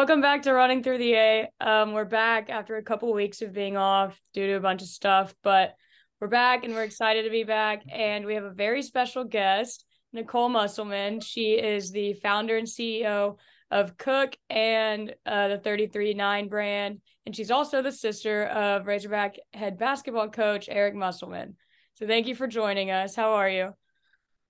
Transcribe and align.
welcome 0.00 0.22
back 0.22 0.40
to 0.40 0.54
Running 0.54 0.82
Through 0.82 0.96
the 0.96 1.12
A. 1.12 1.48
Um, 1.60 1.92
we're 1.92 2.06
back 2.06 2.48
after 2.48 2.78
a 2.78 2.82
couple 2.82 3.12
weeks 3.12 3.42
of 3.42 3.52
being 3.52 3.76
off 3.76 4.18
due 4.32 4.46
to 4.46 4.54
a 4.54 4.60
bunch 4.60 4.80
of 4.80 4.88
stuff, 4.88 5.34
but 5.42 5.74
we're 6.18 6.26
back 6.26 6.64
and 6.64 6.72
we're 6.72 6.84
excited 6.84 7.24
to 7.24 7.30
be 7.30 7.44
back. 7.44 7.82
And 7.92 8.24
we 8.24 8.34
have 8.34 8.44
a 8.44 8.50
very 8.50 8.82
special 8.82 9.24
guest, 9.24 9.84
Nicole 10.14 10.48
Musselman. 10.48 11.20
She 11.20 11.52
is 11.52 11.90
the 11.90 12.14
founder 12.14 12.56
and 12.56 12.66
CEO 12.66 13.36
of 13.70 13.98
Koch 13.98 14.34
and 14.48 15.14
uh, 15.26 15.48
the 15.48 15.58
33.9 15.58 16.48
brand. 16.48 17.02
And 17.26 17.36
she's 17.36 17.50
also 17.50 17.82
the 17.82 17.92
sister 17.92 18.46
of 18.46 18.86
Razorback 18.86 19.36
head 19.52 19.76
basketball 19.76 20.30
coach 20.30 20.70
Eric 20.70 20.94
Musselman. 20.94 21.56
So 21.96 22.06
thank 22.06 22.26
you 22.26 22.34
for 22.34 22.46
joining 22.46 22.90
us. 22.90 23.14
How 23.14 23.32
are 23.32 23.50
you? 23.50 23.74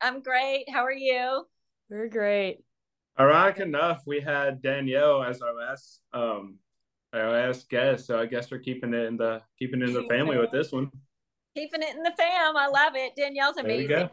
I'm 0.01 0.23
great. 0.23 0.70
How 0.70 0.84
are 0.84 0.92
you? 0.92 1.45
We're 1.88 2.09
great. 2.09 2.59
Ironic 3.20 3.59
enough, 3.59 4.02
we 4.06 4.19
had 4.19 4.62
Danielle 4.62 5.23
as 5.23 5.42
our 5.42 5.55
last 5.55 6.01
um 6.15 6.56
our 7.12 7.30
last 7.30 7.69
guest, 7.69 8.06
so 8.06 8.19
I 8.19 8.24
guess 8.24 8.51
we're 8.51 8.61
keeping 8.61 8.95
it 8.95 9.05
in 9.05 9.19
the 9.19 9.42
keeping 9.59 9.83
it 9.83 9.91
in 9.91 9.95
the 9.95 10.05
family 10.09 10.38
with 10.38 10.51
this 10.51 10.73
one. 10.73 10.91
Keeping 11.55 11.83
it 11.83 11.95
in 11.95 12.02
the 12.02 12.14
fam. 12.16 12.56
I 12.56 12.69
love 12.69 12.95
it. 12.97 13.12
Danielle's 13.16 13.59
amazing. 13.59 14.09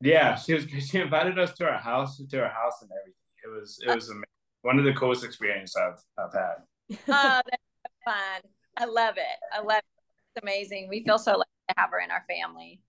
Yeah, 0.00 0.36
she 0.36 0.54
was 0.54 0.64
she 0.88 1.00
invited 1.00 1.38
us 1.38 1.52
to 1.54 1.64
her 1.64 1.76
house 1.76 2.16
to 2.16 2.36
her 2.38 2.48
house 2.48 2.80
and 2.80 2.90
everything. 2.98 3.20
It 3.44 3.48
was 3.48 3.78
it 3.86 3.94
was 3.94 4.08
amazing. 4.08 4.24
one 4.62 4.78
of 4.78 4.86
the 4.86 4.94
coolest 4.94 5.22
experiences 5.22 5.76
I've 5.76 6.00
I've 6.18 6.32
had. 6.32 6.54
oh, 7.08 7.40
that's 7.44 7.62
so 7.86 8.10
fun. 8.10 8.40
I 8.78 8.86
love 8.86 9.18
it. 9.18 9.38
I 9.52 9.58
love 9.58 9.80
it. 9.80 10.02
It's 10.34 10.42
amazing. 10.42 10.88
We 10.88 11.04
feel 11.04 11.18
so 11.18 11.32
lucky 11.32 11.50
to 11.68 11.74
have 11.76 11.90
her 11.90 12.00
in 12.00 12.10
our 12.10 12.24
family. 12.26 12.80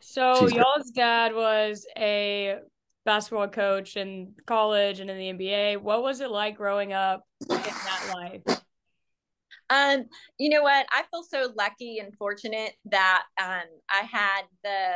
So 0.00 0.36
She's 0.40 0.52
y'all's 0.52 0.92
dad 0.92 1.34
was 1.34 1.86
a 1.98 2.58
basketball 3.06 3.48
coach 3.48 3.96
in 3.96 4.34
college 4.46 5.00
and 5.00 5.08
in 5.08 5.38
the 5.38 5.46
NBA. 5.46 5.80
What 5.80 6.02
was 6.02 6.20
it 6.20 6.30
like 6.30 6.58
growing 6.58 6.92
up 6.92 7.22
in 7.48 7.56
that 7.56 8.12
life? 8.12 8.60
Um, 9.70 10.04
you 10.38 10.50
know 10.50 10.62
what? 10.62 10.86
I 10.92 11.04
feel 11.10 11.22
so 11.22 11.52
lucky 11.56 11.98
and 11.98 12.14
fortunate 12.16 12.74
that 12.90 13.22
um, 13.40 13.64
I 13.90 14.04
had 14.10 14.42
the 14.62 14.90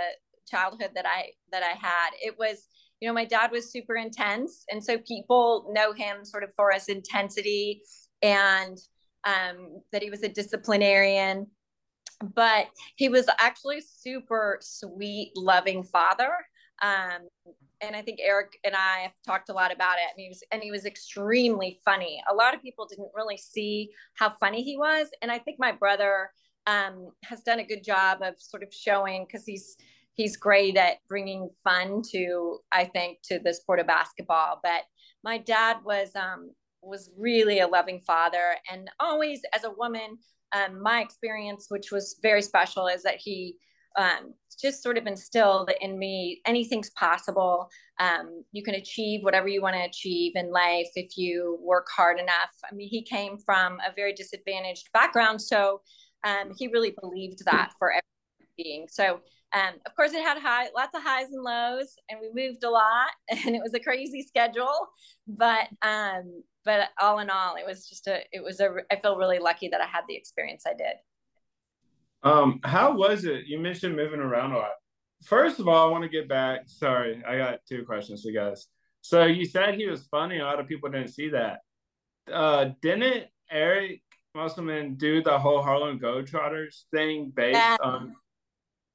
childhood 0.49 0.91
that 0.95 1.07
I 1.07 1.31
that 1.53 1.63
I 1.63 1.77
had. 1.79 2.11
It 2.21 2.37
was, 2.39 2.67
you 3.01 3.09
know, 3.09 3.15
my 3.15 3.25
dad 3.25 3.51
was 3.51 3.73
super 3.73 3.97
intense, 3.97 4.65
and 4.71 4.85
so 4.85 4.99
people 4.99 5.71
know 5.73 5.93
him 5.93 6.25
sort 6.25 6.45
of 6.45 6.51
for 6.55 6.71
his 6.73 6.89
intensity 6.89 7.83
and 8.23 8.77
um, 9.25 9.83
that 9.93 10.03
he 10.03 10.11
was 10.11 10.23
a 10.23 10.29
disciplinarian. 10.29 11.47
But 12.35 12.67
he 12.97 13.09
was 13.09 13.27
actually 13.41 13.81
super 13.81 14.59
sweet, 14.61 15.33
loving 15.35 15.83
father. 15.83 16.33
Um, 16.83 17.29
and 17.81 17.97
I 17.97 18.03
think 18.03 18.19
Eric 18.23 18.59
and 18.65 18.75
I 18.75 19.01
have 19.01 19.13
talked 19.27 19.49
a 19.49 19.53
lot 19.53 19.73
about 19.73 19.97
it. 19.97 20.11
And 20.11 20.21
he 20.21 20.29
was 20.29 20.43
and 20.53 20.63
he 20.63 20.71
was 20.71 20.85
extremely 20.85 21.81
funny. 21.85 22.23
A 22.31 22.35
lot 22.35 22.55
of 22.55 22.63
people 22.63 22.87
didn't 22.87 23.11
really 23.15 23.37
see 23.37 23.91
how 24.15 24.31
funny 24.41 24.63
he 24.63 24.77
was, 24.77 25.09
and 25.23 25.31
I 25.31 25.39
think 25.39 25.59
my 25.59 25.73
brother 25.73 26.31
um, 26.67 27.11
has 27.25 27.43
done 27.43 27.59
a 27.59 27.65
good 27.65 27.85
job 27.85 28.19
of 28.23 28.35
sort 28.39 28.63
of 28.63 28.73
showing 28.73 29.25
because 29.25 29.45
he's 29.47 29.77
he's 30.15 30.37
great 30.37 30.77
at 30.77 30.99
bringing 31.09 31.49
fun 31.65 32.03
to 32.13 32.59
I 32.73 32.85
think 32.85 33.19
to 33.25 33.39
the 33.39 33.55
sport 33.55 33.81
of 33.81 33.87
basketball. 33.87 34.61
But 34.63 34.83
my 35.25 35.39
dad 35.39 35.79
was 35.85 36.15
um, 36.15 36.51
was 36.83 37.11
really 37.17 37.61
a 37.61 37.69
loving 37.69 38.01
father, 38.01 38.57
and 38.71 38.91
always 39.01 39.43
as 39.55 39.65
a 39.65 39.71
woman, 39.71 40.19
um, 40.53 40.83
my 40.83 41.01
experience, 41.01 41.67
which 41.69 41.91
was 41.91 42.19
very 42.23 42.43
special, 42.43 42.87
is 42.87 43.03
that 43.03 43.17
he 43.17 43.57
um, 43.97 44.35
just 44.61 44.83
sort 44.83 44.99
of 44.99 45.07
instilled 45.07 45.71
in 45.81 45.99
me 45.99 46.41
anything's 46.47 46.91
possible. 46.91 47.71
Um, 47.99 48.45
you 48.53 48.63
can 48.63 48.75
achieve 48.75 49.23
whatever 49.23 49.49
you 49.49 49.63
want 49.63 49.77
to 49.77 49.83
achieve 49.83 50.33
in 50.35 50.51
life 50.51 50.89
if 50.95 51.17
you 51.17 51.59
work 51.63 51.87
hard 51.95 52.19
enough. 52.19 52.51
I 52.71 52.75
mean, 52.75 52.89
he 52.89 53.03
came 53.03 53.39
from 53.39 53.79
a 53.81 53.93
very 53.95 54.13
disadvantaged 54.13 54.91
background, 54.93 55.41
so 55.41 55.81
um, 56.25 56.53
he 56.59 56.69
really 56.69 56.95
believed 57.01 57.45
that 57.47 57.73
for 57.79 57.93
every 57.93 58.03
being. 58.57 58.87
So, 58.91 59.21
um, 59.53 59.75
of 59.87 59.97
course, 59.97 60.13
it 60.13 60.23
had 60.23 60.39
high, 60.39 60.69
lots 60.77 60.95
of 60.95 61.03
highs 61.03 61.29
and 61.33 61.43
lows, 61.43 61.95
and 62.09 62.21
we 62.21 62.31
moved 62.33 62.63
a 62.65 62.71
lot, 62.71 63.11
and 63.29 63.55
it 63.55 63.63
was 63.63 63.75
a 63.75 63.81
crazy 63.81 64.23
schedule. 64.23 64.89
But 65.27 65.69
um, 65.83 66.43
but 66.65 66.91
all 67.01 67.21
in 67.21 67.31
all, 67.31 67.57
it 67.57 67.67
was 67.67 67.89
just 67.89 68.07
a, 68.07 68.21
it 68.33 68.43
was 68.43 68.61
a. 68.61 68.71
I 68.91 68.97
feel 69.01 69.17
really 69.17 69.39
lucky 69.39 69.69
that 69.69 69.81
I 69.81 69.87
had 69.87 70.03
the 70.09 70.17
experience 70.17 70.65
I 70.67 70.75
did. 70.75 70.97
Um, 72.23 72.61
how 72.65 72.95
was 72.95 73.25
it? 73.25 73.47
You 73.47 73.59
mentioned 73.59 73.97
moving 73.97 74.21
around 74.21 74.53
a 74.53 74.59
lot. 74.59 74.73
First 75.25 75.61
of 75.61 75.69
all, 75.69 75.89
I 75.89 75.91
want 75.91 76.05
to 76.05 76.09
get 76.09 76.29
back. 76.29 76.63
Sorry, 76.67 77.23
I 77.27 77.37
got 77.37 77.61
two 77.69 77.85
questions 77.85 78.23
for 78.23 78.29
you 78.29 78.39
guys. 78.39 78.67
So 79.03 79.25
you 79.25 79.45
said 79.45 79.75
he 79.75 79.87
was 79.87 80.07
funny. 80.07 80.39
A 80.39 80.45
lot 80.45 80.61
of 80.61 80.69
people 80.69 80.91
didn't 80.91 81.09
see 81.09 81.31
that. 81.31 81.61
Uh, 82.31 82.71
didn't 82.83 83.27
Eric 83.51 84.03
Musselman 84.35 84.95
do 84.95 85.23
the 85.23 85.39
whole 85.39 85.63
Harlem 85.63 85.99
Globetrotters 85.99 86.85
thing 86.93 87.33
based 87.35 87.57
yeah. 87.57 87.77
on? 87.83 88.15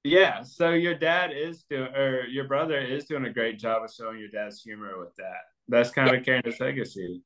Yeah. 0.03 0.43
So 0.43 0.71
your 0.71 0.95
dad 0.95 1.31
is 1.35 1.65
doing, 1.69 1.93
or 1.95 2.25
your 2.27 2.47
brother 2.47 2.79
is 2.79 3.05
doing 3.05 3.25
a 3.25 3.33
great 3.33 3.59
job 3.59 3.83
of 3.83 3.91
showing 3.91 4.19
your 4.19 4.29
dad's 4.29 4.61
humor 4.61 4.99
with 4.99 5.15
that. 5.17 5.41
That's 5.67 5.89
kind 5.89 6.11
yeah. 6.11 6.17
of 6.17 6.25
carrying 6.25 6.43
his 6.45 6.59
legacy. 6.59 7.21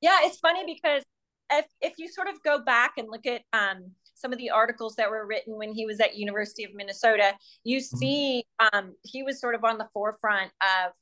Yeah, 0.00 0.18
it's 0.22 0.38
funny 0.38 0.64
because 0.66 1.02
if 1.50 1.66
if 1.80 1.94
you 1.98 2.08
sort 2.08 2.28
of 2.28 2.42
go 2.42 2.62
back 2.62 2.94
and 2.98 3.08
look 3.10 3.26
at 3.26 3.42
um 3.52 3.92
some 4.18 4.32
of 4.32 4.38
the 4.38 4.50
articles 4.50 4.96
that 4.96 5.10
were 5.10 5.26
written 5.26 5.56
when 5.56 5.72
he 5.72 5.86
was 5.86 6.00
at 6.00 6.16
University 6.16 6.64
of 6.64 6.74
Minnesota, 6.74 7.34
you 7.64 7.78
mm-hmm. 7.78 7.96
see 7.96 8.44
um, 8.72 8.94
he 9.02 9.22
was 9.22 9.40
sort 9.40 9.54
of 9.54 9.64
on 9.64 9.78
the 9.78 9.88
forefront 9.92 10.50
of 10.60 10.92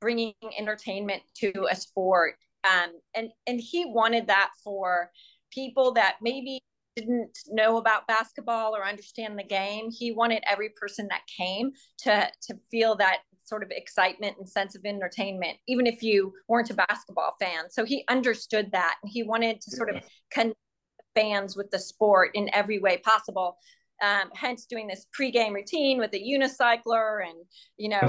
bringing 0.00 0.34
entertainment 0.58 1.22
to 1.36 1.52
a 1.70 1.76
sport, 1.76 2.34
um, 2.64 2.90
and 3.14 3.30
and 3.46 3.60
he 3.60 3.86
wanted 3.86 4.26
that 4.26 4.50
for 4.62 5.10
people 5.50 5.92
that 5.92 6.16
maybe 6.20 6.60
didn't 6.96 7.36
know 7.48 7.76
about 7.76 8.06
basketball 8.06 8.76
or 8.76 8.84
understand 8.84 9.38
the 9.38 9.44
game. 9.44 9.90
He 9.90 10.12
wanted 10.12 10.42
every 10.48 10.70
person 10.70 11.08
that 11.08 11.22
came 11.26 11.72
to 11.98 12.28
to 12.42 12.54
feel 12.70 12.96
that 12.96 13.18
sort 13.44 13.62
of 13.62 13.70
excitement 13.70 14.36
and 14.38 14.48
sense 14.48 14.74
of 14.74 14.84
entertainment, 14.84 15.58
even 15.68 15.86
if 15.86 16.02
you 16.02 16.32
weren't 16.48 16.70
a 16.70 16.74
basketball 16.74 17.34
fan. 17.38 17.70
So 17.70 17.84
he 17.84 18.04
understood 18.08 18.70
that 18.72 18.96
and 19.02 19.12
he 19.12 19.22
wanted 19.22 19.60
to 19.60 19.70
sort 19.70 19.94
of 19.94 20.02
connect 20.30 20.56
fans 21.14 21.56
with 21.56 21.70
the 21.70 21.78
sport 21.78 22.30
in 22.34 22.50
every 22.52 22.78
way 22.78 22.98
possible. 22.98 23.58
Um, 24.02 24.30
hence 24.34 24.66
doing 24.66 24.88
this 24.88 25.06
pregame 25.18 25.54
routine 25.54 25.98
with 25.98 26.12
a 26.14 26.18
unicycler 26.18 27.24
and 27.24 27.38
you 27.76 27.88
know 27.88 28.08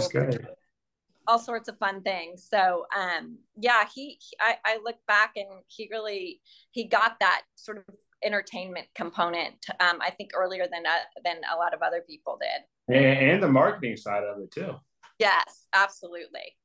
all 1.27 1.39
sorts 1.39 1.69
of 1.69 1.77
fun 1.77 2.01
things. 2.01 2.47
So 2.49 2.85
um, 2.95 3.37
yeah, 3.57 3.85
he, 3.93 4.17
he 4.19 4.37
I, 4.39 4.57
I, 4.65 4.79
look 4.83 4.97
back 5.07 5.33
and 5.35 5.47
he 5.67 5.87
really 5.91 6.41
he 6.71 6.85
got 6.85 7.19
that 7.19 7.43
sort 7.55 7.77
of 7.77 7.95
entertainment 8.23 8.87
component. 8.95 9.65
Um, 9.79 9.99
I 10.01 10.11
think 10.11 10.31
earlier 10.35 10.65
than 10.71 10.85
uh, 10.85 11.21
than 11.23 11.37
a 11.51 11.57
lot 11.57 11.73
of 11.73 11.81
other 11.81 12.03
people 12.07 12.39
did. 12.39 12.95
And, 12.95 13.31
and 13.31 13.43
the 13.43 13.47
marketing 13.47 13.97
side 13.97 14.23
of 14.23 14.39
it 14.41 14.51
too. 14.51 14.75
Yes, 15.19 15.67
absolutely. 15.73 16.55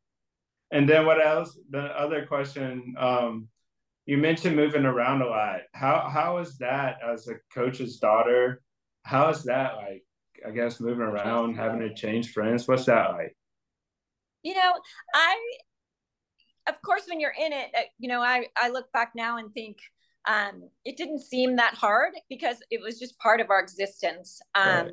And 0.70 0.88
then 0.88 1.06
what 1.06 1.24
else? 1.24 1.58
The 1.70 1.80
other 1.80 2.26
question, 2.26 2.94
um, 2.98 3.48
you 4.10 4.18
mentioned 4.18 4.56
moving 4.56 4.84
around 4.84 5.22
a 5.22 5.26
lot. 5.26 5.60
How 5.72 6.10
how 6.12 6.38
is 6.38 6.58
that 6.58 6.98
as 7.00 7.28
a 7.28 7.34
coach's 7.54 7.98
daughter? 7.98 8.60
How 9.04 9.28
is 9.30 9.44
that 9.44 9.76
like? 9.76 10.04
I 10.44 10.50
guess 10.50 10.80
moving 10.80 11.02
around, 11.02 11.54
having 11.54 11.78
to 11.78 11.94
change 11.94 12.32
friends. 12.32 12.66
What's 12.66 12.86
that 12.86 13.12
like? 13.12 13.36
You 14.42 14.54
know, 14.54 14.72
I 15.14 15.38
of 16.68 16.82
course 16.82 17.02
when 17.08 17.20
you're 17.20 17.36
in 17.38 17.52
it, 17.52 17.70
uh, 17.72 17.82
you 18.00 18.08
know, 18.08 18.20
I 18.20 18.46
I 18.56 18.70
look 18.70 18.90
back 18.90 19.12
now 19.14 19.36
and 19.36 19.54
think 19.54 19.78
um, 20.26 20.68
it 20.84 20.96
didn't 20.96 21.20
seem 21.20 21.54
that 21.56 21.74
hard 21.74 22.14
because 22.28 22.56
it 22.68 22.80
was 22.82 22.98
just 22.98 23.16
part 23.20 23.40
of 23.40 23.48
our 23.48 23.60
existence. 23.60 24.40
Um, 24.56 24.64
right. 24.64 24.90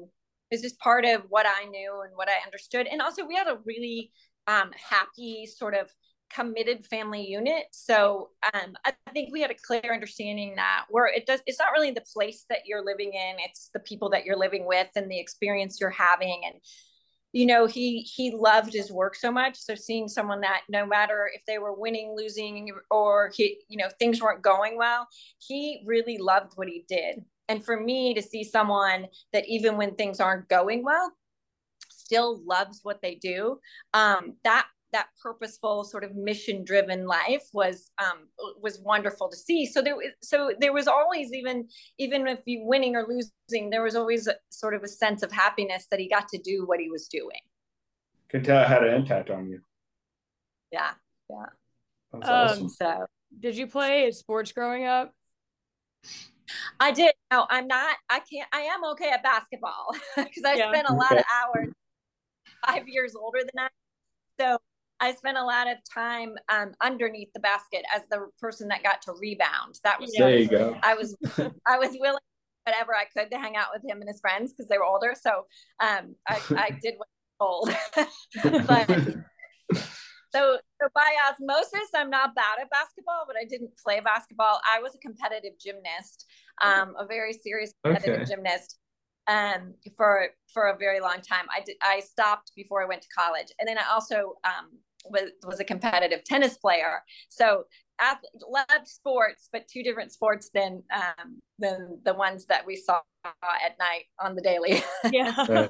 It's 0.52 0.62
just 0.62 0.78
part 0.78 1.06
of 1.06 1.24
what 1.30 1.48
I 1.48 1.66
knew 1.66 2.02
and 2.06 2.16
what 2.16 2.30
I 2.30 2.46
understood, 2.46 2.86
and 2.86 3.02
also 3.02 3.26
we 3.26 3.34
had 3.34 3.48
a 3.48 3.58
really 3.66 4.12
um, 4.46 4.70
happy 4.78 5.48
sort 5.48 5.74
of 5.74 5.90
committed 6.34 6.86
family 6.86 7.26
unit. 7.26 7.66
So 7.72 8.30
um, 8.54 8.74
I 8.86 8.94
think 9.14 9.30
we 9.32 9.42
had 9.42 9.52
a 9.52 9.56
clear 9.56 9.94
understanding 9.94 10.56
that 10.56 10.86
where 10.90 11.08
it 11.08 11.26
does, 11.26 11.42
it's 11.46 11.60
not 11.60 11.72
really 11.72 11.92
the 11.92 12.04
place 12.14 12.46
that 12.50 12.60
you're 12.66 12.84
living 12.84 13.14
in, 13.14 13.36
it's 13.40 13.70
the 13.74 13.80
people 13.80 14.10
that 14.12 14.26
you're 14.26 14.38
living 14.38 14.66
with 14.68 14.88
and 14.96 15.10
the 15.10 15.20
experience 15.20 15.80
you're 15.80 15.90
having. 15.90 16.42
And, 16.46 16.56
you 17.34 17.46
know, 17.46 17.66
he, 17.66 18.02
he 18.02 18.32
loved 18.32 18.74
his 18.74 18.92
work 18.92 19.16
so 19.16 19.32
much. 19.32 19.58
So 19.58 19.76
seeing 19.76 20.08
someone 20.08 20.42
that 20.42 20.62
no 20.70 20.86
matter 20.86 21.30
if 21.34 21.44
they 21.46 21.60
were 21.60 21.74
winning, 21.74 22.14
losing, 22.16 22.72
or 22.92 23.32
he, 23.36 23.60
you 23.68 23.78
know, 23.78 23.90
things 24.00 24.22
weren't 24.22 24.42
going 24.42 24.78
well, 24.78 25.08
he 25.40 25.84
really 25.86 26.18
loved 26.18 26.54
what 26.56 26.68
he 26.68 26.86
did. 26.88 27.24
And 27.50 27.64
for 27.64 27.80
me 27.80 28.14
to 28.14 28.22
see 28.22 28.44
someone 28.44 29.08
that 29.34 29.48
even 29.48 29.78
when 29.78 29.96
things 29.96 30.20
aren't 30.20 30.50
going 30.50 30.84
well, 30.84 31.14
still 31.90 32.42
loves 32.46 32.80
what 32.84 33.02
they 33.02 33.16
do 33.16 33.60
um, 33.94 34.36
that 34.44 34.66
that 34.94 35.08
purposeful 35.22 35.84
sort 35.84 36.04
of 36.04 36.16
mission 36.16 36.64
driven 36.64 37.06
life 37.06 37.44
was 37.54 37.92
um, 38.00 38.28
was 38.62 38.80
wonderful 38.80 39.30
to 39.30 39.36
see 39.36 39.66
so 39.66 39.82
there 39.82 39.96
so 40.22 40.52
there 40.60 40.74
was 40.74 40.88
always 40.88 41.34
even 41.34 41.68
even 41.98 42.28
if 42.28 42.40
you 42.46 42.64
winning 42.66 42.96
or 42.96 43.06
losing 43.08 43.70
there 43.70 43.84
was 43.84 43.96
always 43.96 44.28
a, 44.28 44.36
sort 44.50 44.74
of 44.74 44.84
a 44.84 44.88
sense 44.88 45.24
of 45.24 45.32
happiness 45.32 45.88
that 45.92 46.00
he 46.00 46.08
got 46.08 46.28
to 46.30 46.38
do 46.38 46.66
what 46.66 46.80
he 46.80 46.90
was 46.90 47.08
doing 47.08 47.42
can 48.30 48.44
tell 48.44 48.62
it 48.62 48.68
had 48.68 48.84
an 48.84 48.94
impact 48.94 49.30
on 49.30 49.50
you 49.50 49.60
yeah 50.72 50.92
yeah 51.30 51.46
That's 52.14 52.28
um, 52.28 52.34
awesome. 52.34 52.70
so 52.70 53.06
did 53.40 53.56
you 53.56 53.68
play 53.68 54.12
sports 54.12 54.52
growing 54.52 54.86
up? 54.86 55.14
I 56.80 56.92
did. 56.92 57.14
No, 57.32 57.46
I'm 57.50 57.68
not. 57.68 57.98
I 58.10 58.20
can't. 58.20 58.48
I 58.54 58.62
am 58.62 58.84
okay 58.92 59.10
at 59.10 59.22
basketball 59.22 59.96
because 60.16 60.44
I 60.46 60.56
yeah. 60.56 60.72
spent 60.72 60.88
a 60.90 60.94
lot 60.94 61.18
of 61.18 61.24
hours. 61.34 61.74
Five 62.66 62.88
years 62.88 63.16
older 63.16 63.40
than 63.40 63.66
I, 63.66 63.70
so 64.40 64.58
I 65.00 65.14
spent 65.14 65.38
a 65.38 65.44
lot 65.44 65.68
of 65.68 65.78
time 65.94 66.36
um, 66.50 66.74
underneath 66.82 67.30
the 67.34 67.40
basket 67.40 67.84
as 67.96 68.02
the 68.10 68.28
person 68.40 68.68
that 68.70 68.84
got 68.84 69.02
to 69.04 69.14
rebound. 69.14 69.80
That 69.84 70.00
was 70.00 70.14
there. 70.18 70.38
You 70.38 70.48
go. 70.48 70.78
I 70.82 70.96
was 70.96 71.16
I 71.68 71.78
was 71.78 71.96
willing 72.00 72.20
whatever 72.66 72.94
I 72.96 73.06
could 73.06 73.32
to 73.32 73.40
hang 73.40 73.56
out 73.56 73.68
with 73.74 73.84
him 73.90 74.02
and 74.02 74.10
his 74.10 74.20
friends 74.20 74.52
because 74.52 74.68
they 74.68 74.78
were 74.78 74.86
older. 74.86 75.16
So 75.20 75.46
um, 75.80 76.16
I, 76.28 76.42
I 76.52 76.70
did 76.82 76.96
what 76.98 77.08
I 77.08 77.44
told. 77.44 78.68
but 78.68 78.90
so 80.34 80.58
so 80.82 80.88
by 80.94 81.16
osmosis, 81.30 81.90
I'm 81.96 82.10
not 82.10 82.36
bad 82.36 82.60
at 82.62 82.70
basketball, 82.70 83.24
but 83.28 83.36
I 83.40 83.46
didn't 83.46 83.72
play 83.84 84.00
basketball. 84.00 84.60
I 84.70 84.82
was 84.82 84.96
a 84.96 85.00
competitive 85.00 85.54
gymnast, 85.60 86.26
um, 86.62 86.96
a 87.00 87.06
very 87.06 87.34
serious 87.34 87.74
competitive 87.84 88.22
okay. 88.22 88.36
gymnast 88.36 88.80
um, 89.28 89.76
for 89.96 90.30
for 90.54 90.68
a 90.68 90.78
very 90.78 91.00
long 91.00 91.22
time. 91.22 91.46
I 91.56 91.62
did 91.62 91.78
I 91.82 92.02
stopped 92.02 92.52
before 92.56 92.82
I 92.82 92.86
went 92.86 93.02
to 93.04 93.08
college, 93.16 93.48
and 93.60 93.68
then 93.68 93.78
I 93.78 93.84
also 93.92 94.34
um, 94.44 94.80
was 95.10 95.32
was 95.46 95.60
a 95.60 95.64
competitive 95.64 96.24
tennis 96.24 96.58
player. 96.58 97.02
So 97.30 97.64
I 98.00 98.16
loved 98.50 98.88
sports, 98.88 99.50
but 99.52 99.68
two 99.68 99.84
different 99.84 100.12
sports 100.12 100.50
than 100.54 100.84
um, 100.94 101.42
than 101.60 102.00
the 102.04 102.14
ones 102.14 102.46
that 102.46 102.66
we 102.66 102.76
saw 102.76 103.00
at 103.26 103.78
night 103.80 104.06
on 104.20 104.36
the 104.36 104.42
daily. 104.42 104.84
yeah. 105.12 105.68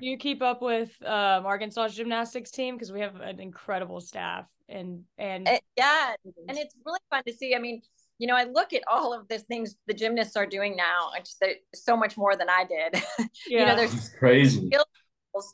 you 0.00 0.16
keep 0.16 0.42
up 0.42 0.62
with 0.62 0.90
um, 1.02 1.46
Arkansas 1.46 1.88
gymnastics 1.88 2.50
team 2.50 2.74
because 2.74 2.92
we 2.92 3.00
have 3.00 3.16
an 3.16 3.40
incredible 3.40 4.00
staff 4.00 4.46
and 4.68 5.04
and 5.18 5.48
it, 5.48 5.62
yeah, 5.76 6.14
and 6.48 6.58
it's 6.58 6.74
really 6.84 7.00
fun 7.10 7.22
to 7.26 7.32
see. 7.32 7.54
I 7.54 7.58
mean, 7.58 7.82
you 8.18 8.26
know, 8.26 8.36
I 8.36 8.44
look 8.44 8.72
at 8.72 8.82
all 8.90 9.12
of 9.12 9.28
the 9.28 9.38
things 9.38 9.76
the 9.86 9.94
gymnasts 9.94 10.36
are 10.36 10.46
doing 10.46 10.76
now. 10.76 11.10
It's 11.16 11.38
so 11.74 11.96
much 11.96 12.16
more 12.16 12.36
than 12.36 12.48
I 12.48 12.64
did. 12.64 13.02
Yeah. 13.18 13.26
you 13.48 13.66
know, 13.66 13.76
there's 13.76 14.10
crazy 14.10 14.70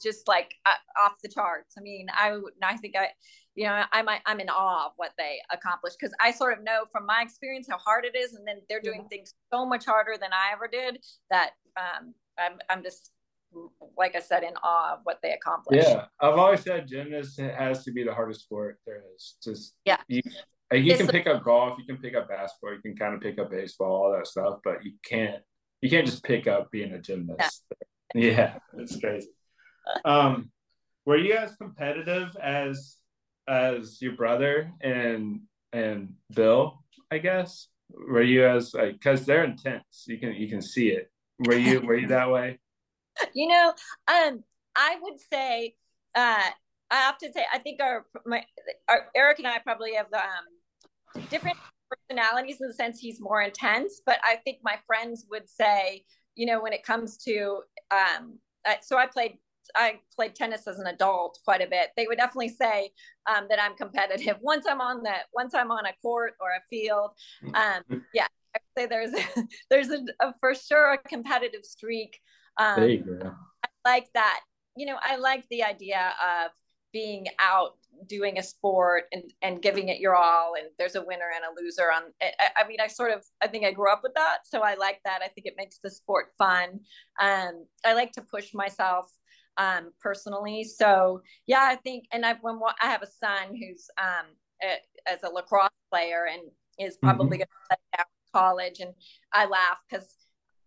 just 0.02 0.28
like 0.28 0.55
uh, 0.64 0.75
off 1.00 1.14
the 1.23 1.28
charts. 1.28 1.75
I 1.78 1.81
mean, 1.81 2.06
I 2.12 2.38
I 2.62 2.76
think 2.76 2.96
I, 2.96 3.08
you 3.55 3.64
know, 3.64 3.82
I 3.93 4.02
might 4.02 4.20
I'm 4.26 4.40
in 4.40 4.49
awe 4.49 4.87
of 4.87 4.93
what 4.96 5.12
they 5.19 5.38
accomplished 5.52 5.96
because 6.00 6.14
I 6.20 6.31
sort 6.31 6.56
of 6.56 6.64
know 6.64 6.84
from 6.90 7.06
my 7.06 7.23
experience 7.23 7.67
how 7.70 7.78
hard 7.78 8.05
it 8.05 8.17
is, 8.17 8.34
and 8.34 8.46
then 8.46 8.61
they're 8.69 8.81
doing 8.81 9.02
yeah. 9.02 9.08
things 9.08 9.34
so 9.52 9.67
much 9.67 9.84
harder 9.84 10.17
than 10.20 10.31
I 10.32 10.52
ever 10.52 10.69
did 10.69 10.99
that 11.31 11.50
um, 11.76 12.14
I'm 12.38 12.58
I'm 12.70 12.82
just 12.82 13.11
like 13.96 14.17
I 14.17 14.20
said 14.20 14.43
in 14.43 14.55
awe 14.62 14.94
of 14.94 15.00
what 15.05 15.19
they 15.23 15.32
accomplished. 15.32 15.88
Yeah, 15.88 16.06
I've 16.20 16.38
always 16.38 16.61
said 16.61 16.88
gymnast 16.88 17.40
has 17.40 17.84
to 17.84 17.93
be 17.93 18.05
the 18.05 18.12
hardest 18.12 18.43
sport 18.43 18.78
there 18.87 19.02
is. 19.14 19.37
Just 19.43 19.75
yeah. 19.84 19.99
You, 20.08 20.23
you 20.73 20.96
can 20.96 21.06
pick 21.06 21.28
up 21.28 21.44
golf, 21.44 21.78
you 21.78 21.84
can 21.84 22.02
pick 22.02 22.17
up 22.17 22.28
basketball, 22.28 22.73
you 22.73 22.82
can 22.82 22.96
kind 22.96 23.14
of 23.14 23.20
pick 23.20 23.38
up 23.38 23.52
baseball, 23.52 24.05
all 24.05 24.12
that 24.12 24.26
stuff, 24.26 24.58
but 24.64 24.84
you 24.84 24.93
can't 25.05 25.43
you 25.81 25.88
can't 25.88 26.06
just 26.06 26.25
pick 26.25 26.46
up 26.46 26.70
being 26.70 26.93
a 26.93 26.99
gymnast. 26.99 27.64
Yeah, 28.14 28.31
yeah 28.31 28.58
it's 28.78 28.99
crazy 28.99 29.28
um, 30.04 30.50
were 31.04 31.16
you 31.16 31.34
as 31.34 31.54
competitive 31.56 32.36
as 32.42 32.96
as 33.48 34.00
your 34.02 34.16
brother 34.16 34.72
and 34.80 35.40
and 35.72 36.14
Bill? 36.34 36.82
I 37.10 37.18
guess 37.18 37.68
were 37.90 38.22
you 38.22 38.46
as 38.46 38.74
like 38.74 38.94
because 38.94 39.24
they're 39.24 39.44
intense. 39.44 40.04
You 40.06 40.18
can 40.18 40.34
you 40.34 40.48
can 40.48 40.62
see 40.62 40.88
it. 40.88 41.10
Were 41.38 41.56
you 41.56 41.80
were 41.80 41.96
you 41.96 42.08
that 42.08 42.30
way? 42.30 42.58
You 43.32 43.48
know, 43.48 43.72
um, 44.08 44.44
I 44.76 44.98
would 45.00 45.18
say 45.32 45.74
uh, 46.14 46.50
I 46.90 46.94
have 46.94 47.16
to 47.18 47.32
say 47.32 47.46
I 47.50 47.58
think 47.58 47.80
our 47.80 48.04
my 48.26 48.44
our 48.90 49.06
Eric 49.14 49.38
and 49.38 49.48
I 49.48 49.58
probably 49.58 49.94
have 49.94 50.12
um 50.12 51.22
different 51.30 51.56
personalities 51.88 52.58
in 52.60 52.68
the 52.68 52.74
sense 52.74 52.98
he's 52.98 53.18
more 53.18 53.40
intense, 53.40 54.02
but 54.04 54.18
I 54.22 54.36
think 54.44 54.58
my 54.62 54.76
friends 54.86 55.24
would 55.30 55.48
say, 55.48 56.04
you 56.34 56.44
know, 56.44 56.60
when 56.60 56.74
it 56.74 56.82
comes 56.82 57.16
to 57.24 57.62
um, 57.90 58.38
so 58.82 58.98
I 58.98 59.06
played 59.06 59.38
I 59.74 60.00
played 60.14 60.34
tennis 60.34 60.66
as 60.66 60.78
an 60.78 60.86
adult 60.86 61.38
quite 61.44 61.62
a 61.62 61.66
bit, 61.66 61.90
they 61.96 62.06
would 62.06 62.18
definitely 62.18 62.50
say 62.50 62.90
um, 63.26 63.46
that 63.48 63.60
I'm 63.60 63.76
competitive. 63.76 64.36
Once 64.42 64.66
I'm 64.68 64.80
on 64.80 65.02
the 65.02 65.14
once 65.34 65.54
I'm 65.54 65.70
on 65.70 65.86
a 65.86 65.92
court 66.02 66.34
or 66.40 66.50
a 66.50 66.60
field, 66.68 67.10
um, 67.54 68.04
yeah, 68.14 68.26
I 68.54 68.58
say 68.76 68.86
there's 68.86 69.12
there's 69.70 69.90
a, 69.90 70.04
a, 70.20 70.34
for 70.40 70.54
sure 70.54 70.94
a 70.94 70.98
competitive 70.98 71.64
streak. 71.64 72.20
Um, 72.58 72.80
there 72.80 72.88
you 72.88 73.18
go. 73.20 73.32
I 73.64 73.68
like 73.84 74.08
that. 74.14 74.40
You 74.76 74.86
know, 74.86 74.96
I 75.02 75.16
like 75.16 75.46
the 75.48 75.62
idea 75.62 76.12
of 76.22 76.50
being 76.92 77.26
out 77.38 77.76
doing 78.08 78.38
a 78.38 78.42
sport 78.42 79.04
and, 79.12 79.24
and 79.42 79.62
giving 79.62 79.88
it 79.88 80.00
your 80.00 80.14
all 80.14 80.54
and 80.54 80.68
there's 80.78 80.94
a 80.94 81.04
winner 81.04 81.30
and 81.34 81.44
a 81.44 81.62
loser 81.62 81.90
on 81.92 82.02
I, 82.22 82.62
I, 82.62 82.68
mean 82.68 82.78
i 82.80 82.86
sort 82.86 83.10
of 83.10 83.22
i 83.42 83.46
think 83.46 83.64
i 83.64 83.72
grew 83.72 83.90
up 83.90 84.00
with 84.02 84.14
that 84.14 84.38
so 84.44 84.60
i 84.60 84.74
like 84.74 85.00
that 85.04 85.20
i 85.22 85.28
think 85.28 85.46
it 85.46 85.54
makes 85.56 85.78
the 85.82 85.90
sport 85.90 86.28
fun 86.38 86.80
um, 87.20 87.66
i 87.84 87.94
like 87.94 88.12
to 88.12 88.22
push 88.22 88.52
myself 88.54 89.10
um, 89.58 89.92
personally. 90.00 90.64
So 90.64 91.22
yeah, 91.46 91.62
I 91.62 91.76
think, 91.76 92.04
and 92.12 92.24
I've 92.24 92.38
when 92.40 92.58
I 92.82 92.86
have 92.86 93.02
a 93.02 93.06
son 93.06 93.54
who's 93.54 93.88
um, 93.98 94.26
a, 94.62 95.10
as 95.10 95.22
a 95.22 95.28
lacrosse 95.28 95.70
player 95.90 96.26
and 96.30 96.42
is 96.78 96.96
probably 96.96 97.38
mm-hmm. 97.38 97.44
going 97.70 97.78
to 97.94 98.00
out 98.00 98.06
college, 98.34 98.80
and 98.80 98.92
I 99.32 99.46
laugh 99.46 99.78
because 99.88 100.14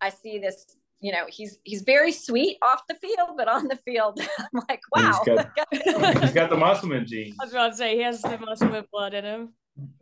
I 0.02 0.10
see 0.10 0.40
this. 0.40 0.76
You 1.02 1.14
know, 1.14 1.26
he's 1.30 1.60
he's 1.64 1.84
very 1.84 2.12
sweet 2.12 2.58
off 2.62 2.82
the 2.90 2.96
field, 2.96 3.30
but 3.38 3.48
on 3.48 3.70
the 3.70 3.78
field, 3.78 4.20
I'm 4.40 4.64
like, 4.68 4.82
wow. 4.94 5.22
He's 5.26 5.36
got, 5.36 6.18
he's 6.24 6.34
got 6.34 6.50
the 6.50 6.58
Musselman 6.58 7.06
gene. 7.08 7.36
I 7.40 7.46
was 7.46 7.54
about 7.54 7.72
to 7.72 7.78
say 7.78 7.96
he 7.96 8.04
has 8.04 8.22
the 8.22 8.38
Musselman 8.38 8.86
blood 8.92 9.14
in 9.14 9.24
him. 9.24 9.54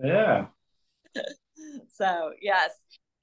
Yeah. 0.03 0.47
so 1.89 2.31
yes, 2.41 2.71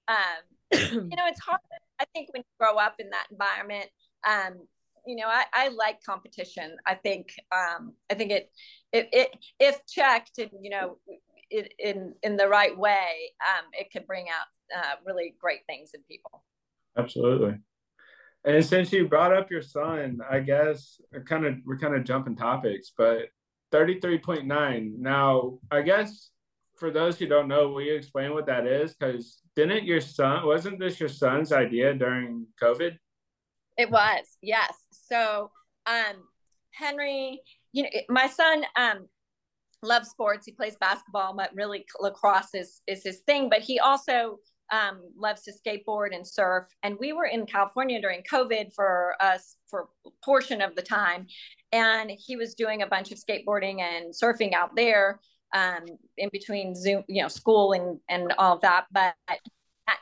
um, 0.06 0.16
you 0.72 1.16
know, 1.16 1.26
it's 1.26 1.40
hard. 1.40 1.60
I 2.00 2.04
think 2.14 2.32
when 2.32 2.40
you 2.40 2.54
grow 2.58 2.76
up 2.76 2.96
in 2.98 3.10
that 3.10 3.26
environment, 3.30 3.86
um, 4.26 4.66
you 5.06 5.16
know, 5.16 5.26
I, 5.26 5.44
I 5.52 5.68
like 5.68 6.02
competition. 6.04 6.76
I 6.86 6.94
think 6.94 7.34
um, 7.52 7.94
I 8.10 8.14
think 8.14 8.30
it, 8.30 8.50
it 8.92 9.08
it 9.12 9.36
if 9.60 9.84
checked 9.86 10.38
and 10.38 10.50
you 10.60 10.70
know 10.70 10.98
it, 11.50 11.72
in 11.78 12.14
in 12.22 12.36
the 12.36 12.48
right 12.48 12.76
way, 12.76 13.32
um, 13.40 13.66
it 13.72 13.90
could 13.92 14.06
bring 14.06 14.26
out 14.28 14.78
uh, 14.78 14.94
really 15.06 15.34
great 15.40 15.60
things 15.66 15.90
in 15.94 16.00
people. 16.08 16.44
Absolutely. 16.96 17.58
And 18.44 18.64
since 18.64 18.92
you 18.92 19.08
brought 19.08 19.34
up 19.34 19.50
your 19.50 19.62
son, 19.62 20.18
I 20.30 20.40
guess 20.40 21.00
kind 21.26 21.46
of 21.46 21.54
we're 21.64 21.78
kind 21.78 21.94
of 21.94 22.04
jumping 22.04 22.36
topics, 22.36 22.92
but 22.96 23.28
33.9. 23.72 24.98
Now, 24.98 25.58
I 25.70 25.80
guess 25.80 26.30
for 26.76 26.90
those 26.90 27.18
who 27.18 27.26
don't 27.26 27.48
know, 27.48 27.68
will 27.68 27.82
you 27.82 27.94
explain 27.94 28.32
what 28.32 28.46
that 28.46 28.66
is? 28.66 28.94
Because 28.94 29.40
didn't 29.56 29.84
your 29.84 30.00
son 30.00 30.46
wasn't 30.46 30.78
this 30.78 31.00
your 31.00 31.08
son's 31.08 31.52
idea 31.52 31.94
during 31.94 32.46
COVID? 32.62 32.98
It 33.76 33.90
was, 33.90 34.36
yes. 34.42 34.76
So, 35.10 35.50
um, 35.86 36.16
Henry, 36.72 37.40
you 37.72 37.84
know, 37.84 37.88
my 38.08 38.26
son 38.26 38.64
um, 38.76 39.08
loves 39.82 40.08
sports. 40.08 40.46
He 40.46 40.52
plays 40.52 40.76
basketball, 40.80 41.34
but 41.36 41.54
really 41.54 41.84
lacrosse 42.00 42.54
is 42.54 42.80
is 42.86 43.02
his 43.04 43.18
thing. 43.20 43.48
But 43.48 43.60
he 43.60 43.78
also 43.78 44.38
um, 44.72 45.00
loves 45.16 45.42
to 45.42 45.52
skateboard 45.52 46.14
and 46.14 46.26
surf. 46.26 46.66
And 46.82 46.96
we 46.98 47.12
were 47.12 47.26
in 47.26 47.46
California 47.46 48.00
during 48.00 48.22
COVID 48.22 48.72
for 48.74 49.14
us 49.20 49.56
for 49.68 49.88
portion 50.24 50.62
of 50.62 50.74
the 50.74 50.82
time, 50.82 51.26
and 51.72 52.10
he 52.10 52.36
was 52.36 52.54
doing 52.54 52.82
a 52.82 52.86
bunch 52.86 53.12
of 53.12 53.18
skateboarding 53.18 53.80
and 53.80 54.12
surfing 54.12 54.52
out 54.52 54.74
there 54.74 55.20
um, 55.54 55.84
in 56.18 56.28
between 56.32 56.74
Zoom, 56.74 57.04
you 57.08 57.22
know, 57.22 57.28
school 57.28 57.72
and 57.72 58.00
and 58.08 58.32
all 58.38 58.54
of 58.54 58.62
that. 58.62 58.86
But 58.92 59.14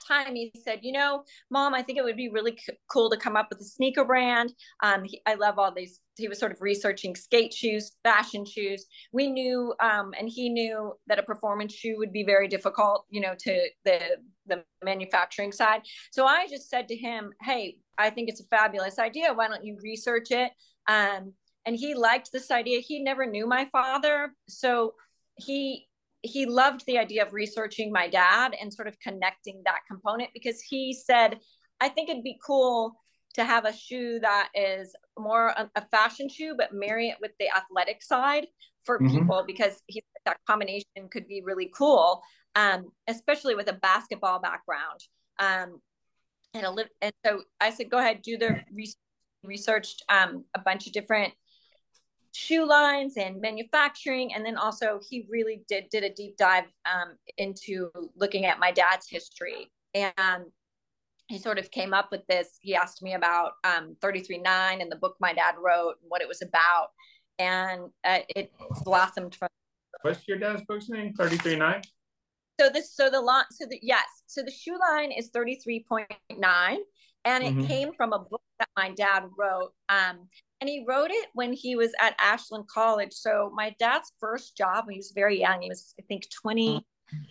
time 0.06 0.34
he 0.34 0.52
said 0.62 0.80
you 0.82 0.92
know 0.92 1.24
mom 1.50 1.74
i 1.74 1.82
think 1.82 1.98
it 1.98 2.04
would 2.04 2.16
be 2.16 2.28
really 2.28 2.56
c- 2.56 2.72
cool 2.90 3.10
to 3.10 3.16
come 3.16 3.36
up 3.36 3.48
with 3.50 3.60
a 3.60 3.64
sneaker 3.64 4.04
brand. 4.04 4.52
Um, 4.82 5.04
he, 5.04 5.20
i 5.26 5.34
love 5.34 5.58
all 5.58 5.72
these 5.72 6.00
he 6.16 6.28
was 6.28 6.38
sort 6.38 6.52
of 6.52 6.60
researching 6.60 7.16
skate 7.16 7.54
shoes 7.54 7.92
fashion 8.04 8.44
shoes. 8.44 8.86
We 9.12 9.28
knew 9.28 9.74
um, 9.80 10.12
and 10.18 10.28
he 10.28 10.48
knew 10.50 10.92
that 11.06 11.18
a 11.18 11.22
performance 11.22 11.74
shoe 11.74 11.96
would 11.98 12.12
be 12.12 12.24
very 12.24 12.48
difficult 12.48 13.06
you 13.10 13.20
know 13.20 13.34
to 13.38 13.68
the 13.84 14.00
the 14.46 14.64
manufacturing 14.84 15.52
side. 15.52 15.82
So 16.10 16.26
i 16.26 16.46
just 16.48 16.68
said 16.68 16.88
to 16.88 16.96
him 16.96 17.32
hey 17.42 17.76
i 17.98 18.10
think 18.10 18.28
it's 18.28 18.40
a 18.40 18.46
fabulous 18.46 18.98
idea. 18.98 19.32
Why 19.32 19.48
don't 19.48 19.64
you 19.64 19.78
research 19.82 20.30
it? 20.30 20.52
Um, 20.88 21.34
and 21.64 21.76
he 21.76 21.94
liked 21.94 22.30
this 22.32 22.50
idea. 22.50 22.80
He 22.80 23.02
never 23.02 23.24
knew 23.24 23.46
my 23.46 23.66
father. 23.66 24.34
So 24.48 24.94
he 25.36 25.88
he 26.22 26.46
loved 26.46 26.84
the 26.86 26.98
idea 26.98 27.24
of 27.24 27.32
researching 27.32 27.92
my 27.92 28.08
dad 28.08 28.54
and 28.60 28.72
sort 28.72 28.88
of 28.88 28.98
connecting 29.00 29.60
that 29.64 29.80
component 29.88 30.30
because 30.32 30.60
he 30.60 30.92
said, 30.94 31.38
I 31.80 31.88
think 31.88 32.08
it'd 32.08 32.22
be 32.22 32.38
cool 32.44 32.96
to 33.34 33.44
have 33.44 33.64
a 33.64 33.72
shoe 33.72 34.20
that 34.20 34.50
is 34.54 34.94
more 35.18 35.54
a, 35.56 35.86
fashion 35.90 36.28
shoe, 36.28 36.54
but 36.56 36.72
marry 36.72 37.08
it 37.08 37.16
with 37.20 37.32
the 37.40 37.48
athletic 37.48 38.02
side 38.02 38.46
for 38.84 38.98
mm-hmm. 38.98 39.18
people 39.18 39.44
because 39.46 39.82
he 39.86 40.00
said 40.00 40.20
that 40.26 40.36
combination 40.46 41.08
could 41.10 41.26
be 41.26 41.42
really 41.44 41.70
cool, 41.76 42.22
um, 42.54 42.86
especially 43.08 43.54
with 43.54 43.68
a 43.68 43.74
basketball 43.74 44.38
background. 44.38 45.00
Um, 45.38 45.80
and 46.54 46.66
a 46.66 46.84
and 47.00 47.12
so 47.24 47.42
I 47.60 47.70
said, 47.70 47.90
go 47.90 47.98
ahead, 47.98 48.22
do 48.22 48.38
the 48.38 48.60
research. 48.72 48.96
Researched 49.44 50.04
um, 50.08 50.44
a 50.54 50.60
bunch 50.60 50.86
of 50.86 50.92
different 50.92 51.34
shoe 52.32 52.66
lines 52.66 53.16
and 53.16 53.40
manufacturing. 53.40 54.34
And 54.34 54.44
then 54.44 54.56
also 54.56 55.00
he 55.08 55.26
really 55.30 55.62
did 55.68 55.88
did 55.90 56.04
a 56.04 56.12
deep 56.12 56.36
dive 56.36 56.64
um, 56.86 57.16
into 57.38 57.90
looking 58.16 58.46
at 58.46 58.58
my 58.58 58.72
dad's 58.72 59.08
history. 59.08 59.70
And 59.94 60.46
he 61.28 61.38
sort 61.38 61.58
of 61.58 61.70
came 61.70 61.94
up 61.94 62.10
with 62.10 62.26
this. 62.26 62.58
He 62.60 62.74
asked 62.74 63.02
me 63.02 63.14
about 63.14 63.52
um, 63.64 63.96
33.9 64.00 64.82
and 64.82 64.90
the 64.90 64.96
book 64.96 65.16
my 65.20 65.32
dad 65.32 65.54
wrote 65.58 65.94
and 66.00 66.10
what 66.10 66.22
it 66.22 66.28
was 66.28 66.42
about. 66.42 66.88
And 67.38 67.90
uh, 68.04 68.20
it 68.34 68.52
blossomed 68.84 69.34
from 69.34 69.48
what's 70.02 70.26
your 70.26 70.38
dad's 70.38 70.62
book's 70.66 70.88
name? 70.88 71.14
33.9 71.14 71.82
so 72.60 72.68
this 72.68 72.94
so 72.94 73.10
the 73.10 73.20
line 73.20 73.44
so 73.50 73.66
the 73.68 73.78
yes. 73.82 74.06
So 74.26 74.42
the 74.42 74.50
shoe 74.50 74.78
line 74.78 75.10
is 75.10 75.30
33.9 75.30 76.06
and 77.24 77.44
it 77.44 77.54
mm-hmm. 77.54 77.66
came 77.66 77.92
from 77.92 78.12
a 78.12 78.18
book 78.18 78.42
that 78.58 78.68
my 78.76 78.90
dad 78.90 79.24
wrote 79.36 79.72
um, 79.88 80.28
and 80.62 80.68
he 80.68 80.84
wrote 80.86 81.10
it 81.10 81.26
when 81.34 81.52
he 81.52 81.74
was 81.74 81.90
at 82.00 82.14
Ashland 82.20 82.68
College. 82.68 83.12
So 83.12 83.50
my 83.52 83.74
dad's 83.80 84.12
first 84.20 84.56
job, 84.56 84.86
when 84.86 84.92
he 84.92 84.98
was 85.00 85.10
very 85.12 85.40
young. 85.40 85.60
He 85.60 85.68
was, 85.68 85.92
I 85.98 86.04
think, 86.06 86.22
20. 86.40 86.86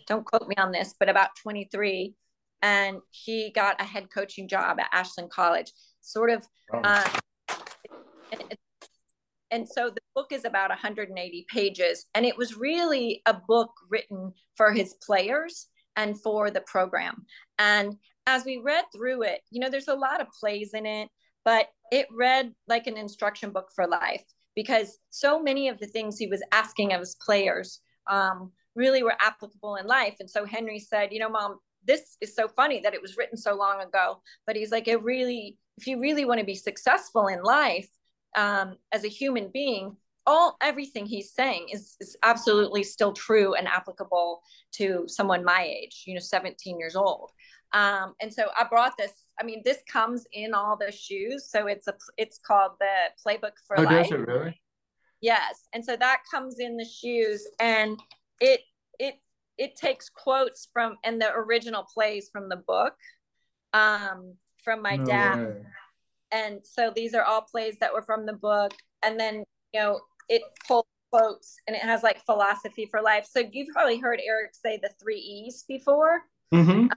Don't 0.06 0.26
quote 0.26 0.50
me 0.50 0.56
on 0.58 0.74
this, 0.74 0.96
but 1.00 1.08
about 1.08 1.30
23. 1.42 2.14
And 2.62 2.98
he 3.10 3.50
got 3.56 3.80
a 3.80 3.86
head 3.86 4.10
coaching 4.14 4.50
job 4.50 4.82
at 4.82 4.90
Ashland 4.92 5.30
College. 5.30 5.72
Sort 6.02 6.30
of. 6.30 6.46
Oh. 6.74 6.82
Uh, 6.84 7.08
and 9.50 9.66
so 9.66 9.90
the 9.90 10.02
book 10.14 10.34
is 10.34 10.44
about 10.44 10.70
180 10.70 11.46
pages. 11.48 12.08
And 12.14 12.26
it 12.26 12.38
was 12.38 12.58
really 12.58 13.22
a 13.26 13.34
book 13.34 13.72
written 13.90 14.34
for 14.58 14.74
his 14.74 14.96
players 15.02 15.70
and 15.96 16.22
for 16.22 16.52
the 16.52 16.62
program. 16.68 17.26
And 17.58 17.96
as 18.28 18.44
we 18.44 18.58
read 18.62 18.84
through 18.94 19.24
it, 19.24 19.40
you 19.52 19.62
know, 19.62 19.70
there's 19.70 19.88
a 19.88 19.96
lot 19.96 20.20
of 20.20 20.28
plays 20.38 20.74
in 20.74 20.86
it 20.86 21.08
but 21.44 21.68
it 21.92 22.08
read 22.12 22.54
like 22.68 22.88
an 22.88 22.98
instruction 22.98 23.52
book 23.52 23.70
for 23.76 23.86
life 23.88 24.24
because 24.56 24.98
so 25.10 25.42
many 25.42 25.68
of 25.68 25.80
the 25.80 25.88
things 25.88 26.18
he 26.18 26.28
was 26.28 26.44
asking 26.52 26.94
of 26.94 27.00
his 27.00 27.16
players 27.24 27.82
um, 28.10 28.52
really 28.76 29.04
were 29.04 29.16
applicable 29.20 29.76
in 29.76 29.86
life. 29.86 30.16
And 30.20 30.30
so 30.30 30.46
Henry 30.46 30.80
said, 30.80 31.12
you 31.12 31.20
know, 31.20 31.30
mom, 31.30 31.60
this 31.86 32.18
is 32.22 32.36
so 32.36 32.48
funny 32.48 32.80
that 32.82 32.94
it 32.94 33.02
was 33.02 33.18
written 33.18 33.38
so 33.38 33.56
long 33.56 33.82
ago, 33.82 34.22
but 34.46 34.56
he's 34.56 34.72
like, 34.72 34.88
it 34.88 35.02
really, 35.04 35.58
if 35.78 35.88
you 35.88 36.00
really 36.00 36.26
want 36.26 36.40
to 36.40 36.46
be 36.46 36.56
successful 36.56 37.28
in 37.28 37.44
life 37.44 37.90
um, 38.36 38.78
as 38.92 39.04
a 39.04 39.10
human 39.10 39.50
being, 39.54 39.96
all 40.28 40.58
everything 40.62 41.06
he's 41.06 41.34
saying 41.34 41.68
is, 41.72 41.96
is 42.00 42.16
absolutely 42.24 42.84
still 42.84 43.14
true 43.14 43.56
and 43.56 43.68
applicable 43.68 44.42
to 44.74 45.06
someone 45.08 45.44
my 45.44 45.64
age, 45.64 46.04
you 46.06 46.14
know, 46.14 46.20
17 46.20 46.80
years 46.80 46.96
old. 46.96 47.32
Um, 47.74 48.16
and 48.22 48.34
so 48.34 48.48
I 48.58 48.66
brought 48.66 48.98
this. 48.98 49.14
I 49.40 49.44
mean, 49.44 49.62
this 49.64 49.80
comes 49.90 50.26
in 50.34 50.54
all 50.54 50.78
the 50.78 50.92
shoes. 50.92 51.50
So 51.50 51.68
it's 51.68 51.88
a 51.88 51.94
it's 52.18 52.38
called 52.38 52.72
the 52.80 52.86
Playbook 53.26 53.54
for 53.66 53.80
oh, 53.80 53.84
Life. 53.84 54.10
does 54.10 54.12
it 54.12 54.28
really? 54.28 54.62
Yes. 55.22 55.68
And 55.74 55.86
so 55.86 55.96
that 55.96 56.24
comes 56.30 56.60
in 56.60 56.78
the 56.78 56.86
shoes, 56.86 57.48
and 57.60 58.00
it 58.40 58.62
it 59.00 59.16
it 59.58 59.76
takes 59.76 60.10
quotes 60.10 60.68
from 60.74 60.98
and 61.04 61.22
the 61.22 61.32
original 61.34 61.86
plays 61.94 62.30
from 62.32 62.50
the 62.50 62.58
book, 62.58 62.94
um, 63.74 64.36
from 64.64 64.82
my 64.82 64.98
no 64.98 65.06
dad. 65.06 65.40
Way. 65.40 65.62
And 66.34 66.60
so 66.64 66.92
these 66.94 67.14
are 67.14 67.24
all 67.24 67.42
plays 67.42 67.78
that 67.80 67.94
were 67.94 68.04
from 68.04 68.26
the 68.26 68.34
book, 68.34 68.74
and 69.02 69.20
then 69.20 69.44
you 69.74 69.80
know 69.80 70.02
it 70.32 70.42
pulls 70.68 70.86
quotes 71.12 71.58
and 71.68 71.76
it 71.76 71.82
has 71.82 72.04
like 72.04 72.26
philosophy 72.26 72.88
for 72.90 73.02
life. 73.02 73.28
So 73.30 73.44
you've 73.52 73.68
probably 73.74 74.00
heard 74.00 74.22
Eric 74.26 74.52
say 74.54 74.80
the 74.82 74.90
three 75.00 75.20
E's 75.20 75.66
before. 75.68 76.22
Mm-hmm 76.54 76.88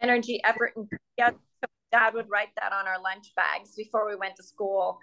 energy, 0.00 0.40
effort, 0.44 0.72
and 0.76 0.88
yes, 1.16 1.34
dad 1.90 2.14
would 2.14 2.28
write 2.30 2.48
that 2.60 2.72
on 2.72 2.86
our 2.86 3.00
lunch 3.00 3.32
bags 3.34 3.74
before 3.76 4.08
we 4.08 4.16
went 4.16 4.36
to 4.36 4.42
school. 4.42 4.98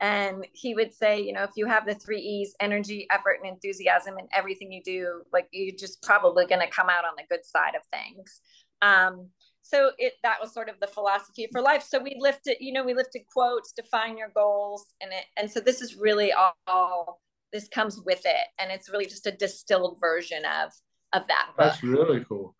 And 0.00 0.46
he 0.52 0.74
would 0.74 0.94
say, 0.94 1.20
you 1.20 1.32
know, 1.32 1.42
if 1.42 1.50
you 1.56 1.66
have 1.66 1.84
the 1.84 1.94
three 1.94 2.20
E's, 2.20 2.54
energy, 2.60 3.06
effort, 3.10 3.38
and 3.42 3.52
enthusiasm 3.52 4.16
in 4.18 4.28
everything 4.32 4.70
you 4.70 4.82
do, 4.82 5.22
like 5.32 5.48
you're 5.50 5.74
just 5.76 6.02
probably 6.02 6.46
going 6.46 6.60
to 6.60 6.70
come 6.70 6.88
out 6.88 7.04
on 7.04 7.14
the 7.16 7.24
good 7.28 7.44
side 7.44 7.74
of 7.74 7.82
things. 7.90 8.40
Um, 8.80 9.30
so 9.68 9.90
it 9.98 10.14
that 10.22 10.38
was 10.40 10.54
sort 10.54 10.70
of 10.70 10.80
the 10.80 10.86
philosophy 10.86 11.46
for 11.52 11.60
life. 11.60 11.84
So 11.86 12.02
we 12.02 12.16
lifted, 12.18 12.56
you 12.58 12.72
know, 12.72 12.84
we 12.84 12.94
lifted 12.94 13.22
quotes, 13.30 13.72
define 13.72 14.16
your 14.16 14.30
goals, 14.34 14.86
and 15.02 15.12
it, 15.12 15.24
and 15.36 15.50
so 15.50 15.60
this 15.60 15.82
is 15.82 15.94
really 15.94 16.32
all, 16.32 16.56
all 16.66 17.20
this 17.52 17.68
comes 17.68 18.00
with 18.04 18.22
it, 18.24 18.46
and 18.58 18.70
it's 18.70 18.88
really 18.88 19.04
just 19.04 19.26
a 19.26 19.30
distilled 19.30 19.98
version 20.00 20.42
of 20.46 20.72
of 21.12 21.26
that. 21.28 21.48
Book. 21.48 21.66
That's 21.66 21.82
really 21.82 22.24
cool. 22.24 22.54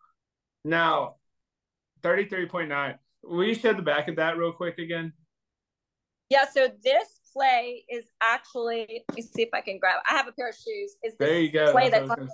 Now, 0.63 1.15
33.9. 2.03 2.95
Will 3.23 3.43
you 3.43 3.55
show 3.55 3.73
the 3.73 3.81
back 3.81 4.07
of 4.07 4.17
that 4.17 4.37
real 4.37 4.51
quick 4.51 4.77
again? 4.77 5.13
Yeah, 6.29 6.45
so 6.51 6.69
this 6.83 7.19
play 7.33 7.85
is 7.89 8.05
actually, 8.21 9.03
let 9.09 9.15
me 9.15 9.21
see 9.23 9.41
if 9.41 9.49
I 9.53 9.61
can 9.61 9.79
grab. 9.79 9.99
I 10.07 10.13
have 10.13 10.27
a 10.27 10.31
pair 10.31 10.49
of 10.49 10.55
shoes. 10.55 10.95
Is 11.03 11.15
there 11.17 11.39
you 11.39 11.51
go. 11.51 11.71
Play 11.71 11.89
that's, 11.89 12.07
that's 12.07 12.21
on, 12.21 12.29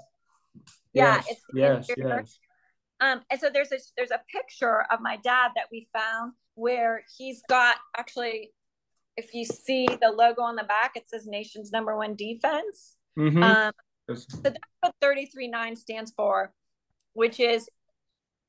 yeah, 0.93 1.15
yes, 1.15 1.25
it's 1.29 1.41
yes, 1.53 1.89
yes. 1.97 2.39
Um, 2.99 3.21
and 3.29 3.39
so 3.39 3.49
there's 3.53 3.71
a 3.71 3.77
there's 3.97 4.11
a 4.11 4.21
picture 4.31 4.85
of 4.91 5.01
my 5.01 5.17
dad 5.17 5.51
that 5.55 5.65
we 5.71 5.87
found 5.93 6.33
where 6.55 7.03
he's 7.17 7.41
got 7.49 7.75
actually, 7.97 8.51
if 9.17 9.33
you 9.33 9.45
see 9.45 9.85
the 9.87 10.13
logo 10.15 10.41
on 10.41 10.55
the 10.55 10.63
back, 10.63 10.93
it 10.95 11.07
says 11.07 11.27
nation's 11.27 11.71
number 11.71 11.97
one 11.97 12.15
defense. 12.15 12.95
Mm-hmm. 13.19 13.43
Um, 13.43 13.73
so 14.07 14.37
that's 14.41 14.57
what 14.81 14.93
33.9 15.03 15.77
stands 15.77 16.13
for, 16.15 16.53
which 17.13 17.39
is 17.39 17.69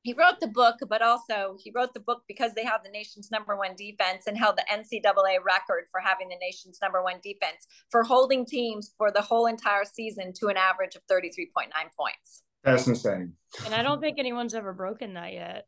he 0.03 0.13
wrote 0.13 0.39
the 0.39 0.47
book, 0.47 0.75
but 0.87 1.01
also 1.01 1.57
he 1.61 1.71
wrote 1.75 1.93
the 1.93 1.99
book 1.99 2.21
because 2.29 2.53
they 2.53 2.63
have 2.63 2.81
the 2.83 2.89
nation's 2.89 3.29
number 3.29 3.57
one 3.57 3.75
defense 3.75 4.25
and 4.25 4.37
held 4.37 4.57
the 4.57 4.63
NCAA 4.71 5.43
record 5.45 5.85
for 5.91 5.99
having 5.99 6.29
the 6.29 6.37
nation's 6.39 6.79
number 6.81 7.03
one 7.03 7.19
defense 7.21 7.67
for 7.91 8.03
holding 8.03 8.45
teams 8.45 8.93
for 8.97 9.11
the 9.11 9.21
whole 9.21 9.47
entire 9.47 9.83
season 9.83 10.31
to 10.39 10.47
an 10.47 10.55
average 10.55 10.95
of 10.95 11.01
33.9 11.11 11.67
points. 11.97 12.43
That's 12.63 12.87
insane. 12.87 13.33
And 13.65 13.73
I 13.73 13.81
don't 13.81 14.01
think 14.01 14.19
anyone's 14.19 14.53
ever 14.53 14.73
broken 14.73 15.13
that 15.13 15.33
yet. 15.33 15.65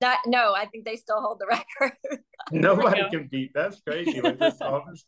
That 0.00 0.20
no, 0.26 0.54
I 0.54 0.66
think 0.66 0.84
they 0.84 0.96
still 0.96 1.20
hold 1.20 1.40
the 1.40 1.46
record. 1.80 1.96
Nobody 2.50 3.08
can 3.10 3.28
beat. 3.30 3.52
That's 3.54 3.80
crazy 3.80 4.20
with 4.20 4.38
this 4.38 4.58
office. 4.60 5.04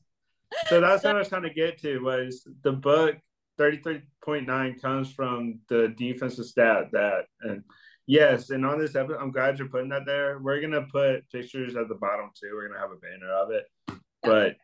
So 0.69 0.81
that's 0.81 1.03
so, 1.03 1.09
what 1.09 1.17
I 1.17 1.19
was 1.19 1.29
trying 1.29 1.43
to 1.43 1.55
get 1.55 1.81
to 1.83 1.99
was 1.99 2.47
the 2.63 2.73
book 2.73 3.17
33.9 3.59 4.81
comes 4.81 5.13
from 5.13 5.61
the 5.69 5.95
defensive 5.97 6.45
stat 6.45 6.91
that 6.93 7.25
and 7.41 7.65
Yes, 8.07 8.51
and 8.51 8.67
on 8.67 8.79
this 8.79 8.95
episode, 8.97 9.21
I'm 9.21 9.31
glad 9.31 9.59
you're 9.59 9.69
putting 9.69 9.89
that 9.89 10.05
there. 10.05 10.39
We're 10.39 10.61
gonna 10.61 10.87
put 10.93 11.29
pictures 11.31 11.75
at 11.75 11.89
the 11.89 11.95
bottom 11.95 12.31
too. 12.39 12.51
We're 12.53 12.69
gonna 12.69 12.81
have 12.81 12.91
a 12.91 12.97
banner 12.97 13.33
of 13.33 13.51
it. 13.51 13.65
But 14.23 14.57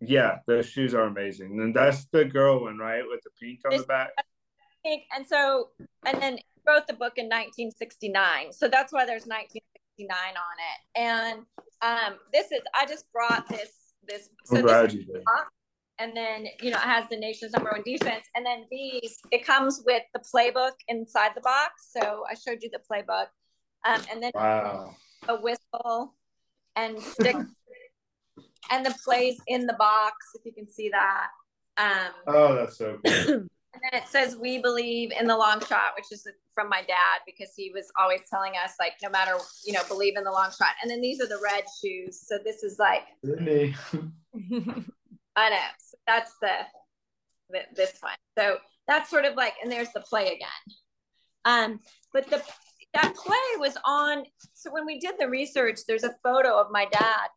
yeah, 0.00 0.38
those 0.46 0.68
shoes 0.68 0.94
are 0.94 1.02
amazing. 1.02 1.60
And 1.60 1.74
that's 1.74 2.06
the 2.12 2.24
girl 2.24 2.62
one, 2.62 2.78
right? 2.78 3.02
With 3.04 3.22
the 3.24 3.30
pink 3.40 3.60
on 3.64 3.72
this, 3.72 3.82
the 3.82 3.86
back. 3.88 4.10
Pink. 4.86 5.04
And 5.14 5.26
so 5.26 5.70
and 6.04 6.20
then 6.20 6.38
wrote 6.66 6.86
the 6.86 6.94
book 6.94 7.14
in 7.16 7.26
1969. 7.26 8.52
So 8.52 8.68
that's 8.68 8.92
why 8.92 9.04
there's 9.04 9.26
1969 9.26 10.10
on 10.10 10.56
it. 10.70 11.00
And 11.00 11.38
um 11.82 12.18
this 12.32 12.52
is 12.52 12.60
I 12.74 12.86
just 12.86 13.10
brought 13.12 13.48
this 13.48 13.70
this 14.08 14.28
so 14.44 14.56
I'm 14.56 14.62
glad 14.62 14.92
you 14.92 15.04
did 15.04 15.22
and 15.98 16.16
then 16.16 16.46
you 16.60 16.70
know 16.70 16.76
it 16.76 16.82
has 16.82 17.08
the 17.10 17.16
nation's 17.16 17.52
number 17.52 17.70
one 17.70 17.82
defense 17.84 18.26
and 18.34 18.44
then 18.44 18.64
these 18.70 19.18
it 19.30 19.44
comes 19.44 19.82
with 19.86 20.02
the 20.14 20.20
playbook 20.20 20.72
inside 20.88 21.30
the 21.34 21.40
box 21.40 21.88
so 21.90 22.24
i 22.30 22.34
showed 22.34 22.58
you 22.62 22.70
the 22.70 22.80
playbook 22.90 23.26
um, 23.84 24.00
and 24.10 24.22
then 24.22 24.32
wow. 24.34 24.94
a 25.28 25.36
whistle 25.40 26.14
and 26.74 27.00
stick 27.00 27.36
and 28.70 28.84
the 28.84 28.94
plays 29.04 29.38
in 29.46 29.66
the 29.66 29.74
box 29.74 30.16
if 30.34 30.44
you 30.44 30.52
can 30.52 30.68
see 30.68 30.90
that 30.90 31.28
um, 31.78 32.12
oh 32.26 32.54
that's 32.54 32.78
so 32.78 32.98
cool 33.04 33.44
and 33.92 34.02
it 34.02 34.08
says 34.08 34.36
we 34.36 34.58
believe 34.58 35.12
in 35.18 35.26
the 35.26 35.36
long 35.36 35.60
shot 35.60 35.92
which 35.96 36.06
is 36.10 36.26
from 36.54 36.68
my 36.68 36.82
dad 36.82 37.20
because 37.26 37.50
he 37.56 37.70
was 37.74 37.90
always 37.98 38.20
telling 38.30 38.52
us 38.62 38.72
like 38.78 38.92
no 39.02 39.08
matter 39.10 39.32
you 39.64 39.72
know 39.72 39.82
believe 39.88 40.16
in 40.16 40.24
the 40.24 40.30
long 40.30 40.50
shot 40.50 40.70
and 40.82 40.90
then 40.90 41.00
these 41.00 41.20
are 41.20 41.28
the 41.28 41.40
red 41.42 41.64
shoes 41.82 42.20
so 42.26 42.38
this 42.44 42.62
is 42.62 42.78
like 42.78 43.02
I 45.36 45.50
know. 45.50 45.56
So 45.78 45.98
that's 46.06 46.32
the, 46.40 46.50
the 47.50 47.60
this 47.74 47.98
one. 48.00 48.14
So 48.38 48.56
that's 48.88 49.10
sort 49.10 49.26
of 49.26 49.34
like, 49.34 49.54
and 49.62 49.70
there's 49.70 49.92
the 49.92 50.00
play 50.00 50.26
again. 50.26 50.76
Um, 51.44 51.80
but 52.12 52.28
the 52.30 52.42
that 52.94 53.14
play 53.14 53.36
was 53.58 53.76
on. 53.84 54.24
So 54.54 54.72
when 54.72 54.86
we 54.86 54.98
did 54.98 55.16
the 55.18 55.28
research, 55.28 55.80
there's 55.86 56.04
a 56.04 56.14
photo 56.22 56.58
of 56.58 56.68
my 56.70 56.86
dad, 56.90 57.28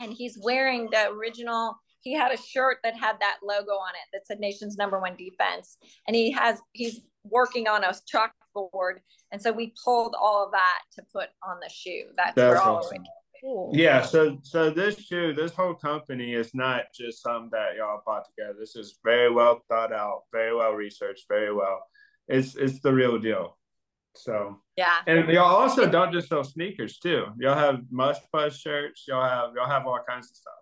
and 0.00 0.12
he's 0.12 0.38
wearing 0.40 0.88
the 0.90 1.08
original. 1.08 1.76
He 2.04 2.14
had 2.14 2.32
a 2.32 2.36
shirt 2.36 2.78
that 2.84 2.94
had 2.94 3.16
that 3.20 3.38
logo 3.42 3.72
on 3.72 3.90
it 3.94 4.08
that 4.12 4.26
said 4.26 4.38
"Nation's 4.38 4.76
Number 4.76 5.00
One 5.00 5.16
Defense," 5.16 5.78
and 6.06 6.14
he 6.14 6.30
has 6.32 6.60
he's 6.72 7.00
working 7.24 7.66
on 7.66 7.82
a 7.82 7.92
chalkboard, 8.14 8.98
and 9.32 9.42
so 9.42 9.50
we 9.50 9.74
pulled 9.84 10.14
all 10.20 10.44
of 10.44 10.52
that 10.52 10.80
to 10.92 11.02
put 11.12 11.30
on 11.42 11.58
the 11.60 11.70
shoe. 11.70 12.04
That's, 12.16 12.34
That's 12.36 12.52
where 12.54 12.62
all 12.62 12.76
awesome. 12.76 12.98
of 12.98 13.04
it 13.04 13.08
Cool. 13.44 13.70
Yeah, 13.74 14.00
so 14.00 14.38
so 14.42 14.70
this 14.70 14.98
shoe, 14.98 15.34
this 15.34 15.52
whole 15.52 15.74
company 15.74 16.32
is 16.32 16.54
not 16.54 16.84
just 16.98 17.22
something 17.22 17.50
that 17.52 17.76
y'all 17.76 18.00
bought 18.06 18.24
together. 18.24 18.56
This 18.58 18.74
is 18.74 18.98
very 19.04 19.30
well 19.30 19.60
thought 19.68 19.92
out, 19.92 20.22
very 20.32 20.56
well 20.56 20.72
researched, 20.72 21.26
very 21.28 21.52
well. 21.52 21.84
It's 22.26 22.54
it's 22.54 22.80
the 22.80 22.94
real 22.94 23.18
deal. 23.18 23.58
So 24.16 24.60
yeah, 24.78 25.00
and 25.06 25.28
y'all 25.28 25.56
also 25.56 25.86
don't 25.86 26.10
just 26.10 26.28
sell 26.28 26.42
sneakers 26.42 26.98
too. 26.98 27.26
Y'all 27.38 27.58
have 27.58 27.80
Muss 27.90 28.16
Bus 28.32 28.56
shirts. 28.56 29.04
Y'all 29.06 29.28
have 29.28 29.50
y'all 29.54 29.68
have 29.68 29.86
all 29.86 30.00
kinds 30.08 30.30
of 30.30 30.36
stuff. 30.36 30.54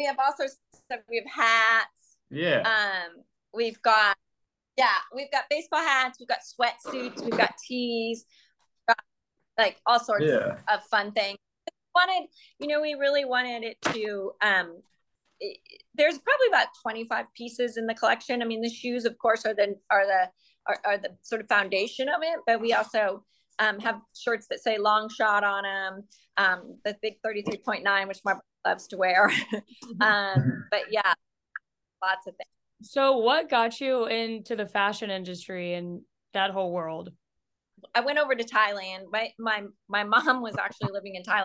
We 0.00 0.06
have 0.06 0.16
all 0.18 0.34
sorts 0.34 0.56
of 0.72 0.80
stuff. 0.86 1.00
We 1.10 1.22
have 1.24 1.30
hats. 1.30 2.16
Yeah. 2.30 2.62
Um, 2.62 3.22
we've 3.52 3.80
got 3.82 4.16
yeah, 4.78 4.94
we've 5.14 5.30
got 5.30 5.44
baseball 5.50 5.80
hats, 5.80 6.18
we've 6.18 6.28
got 6.28 6.38
sweatsuits, 6.38 7.22
we've 7.22 7.36
got 7.36 7.52
tees, 7.58 8.24
got, 8.88 8.96
like 9.58 9.76
all 9.84 10.00
sorts 10.00 10.24
Yeah. 10.24 10.56
of 10.72 10.82
fun 10.90 11.12
things. 11.12 11.36
Wanted, 11.94 12.28
you 12.58 12.66
know, 12.66 12.80
we 12.80 12.94
really 12.94 13.26
wanted 13.26 13.62
it 13.62 13.76
to. 13.92 14.32
Um, 14.40 14.80
it, 15.38 15.58
there's 15.94 16.18
probably 16.18 16.46
about 16.48 16.68
25 16.80 17.26
pieces 17.36 17.76
in 17.76 17.86
the 17.86 17.94
collection. 17.94 18.40
I 18.40 18.46
mean, 18.46 18.62
the 18.62 18.70
shoes, 18.70 19.04
of 19.04 19.18
course, 19.18 19.44
are 19.44 19.54
the 19.54 19.76
are 19.90 20.06
the 20.06 20.30
are, 20.66 20.78
are 20.86 20.98
the 20.98 21.10
sort 21.22 21.42
of 21.42 21.48
foundation 21.48 22.08
of 22.08 22.22
it, 22.22 22.40
but 22.46 22.60
we 22.60 22.72
also 22.72 23.24
um, 23.58 23.78
have 23.80 24.00
shirts 24.18 24.46
that 24.50 24.60
say 24.62 24.78
long 24.78 25.08
shot 25.08 25.44
on 25.44 25.64
them. 25.64 26.04
Um, 26.36 26.78
the 26.84 26.96
big 27.02 27.14
33.9, 27.24 28.08
which 28.08 28.20
my 28.24 28.32
brother 28.32 28.44
loves 28.64 28.86
to 28.88 28.96
wear. 28.96 29.30
um, 30.00 30.64
but 30.70 30.84
yeah, 30.90 31.12
lots 32.02 32.26
of 32.26 32.34
things. 32.36 32.48
So, 32.82 33.18
what 33.18 33.50
got 33.50 33.80
you 33.80 34.06
into 34.06 34.56
the 34.56 34.66
fashion 34.66 35.10
industry 35.10 35.74
and 35.74 36.00
that 36.32 36.50
whole 36.50 36.72
world? 36.72 37.10
I 37.94 38.00
went 38.00 38.18
over 38.18 38.34
to 38.34 38.44
Thailand. 38.44 39.04
My 39.10 39.30
my 39.38 39.64
my 39.88 40.04
mom 40.04 40.42
was 40.42 40.56
actually 40.56 40.92
living 40.92 41.14
in 41.14 41.22
Thailand 41.22 41.44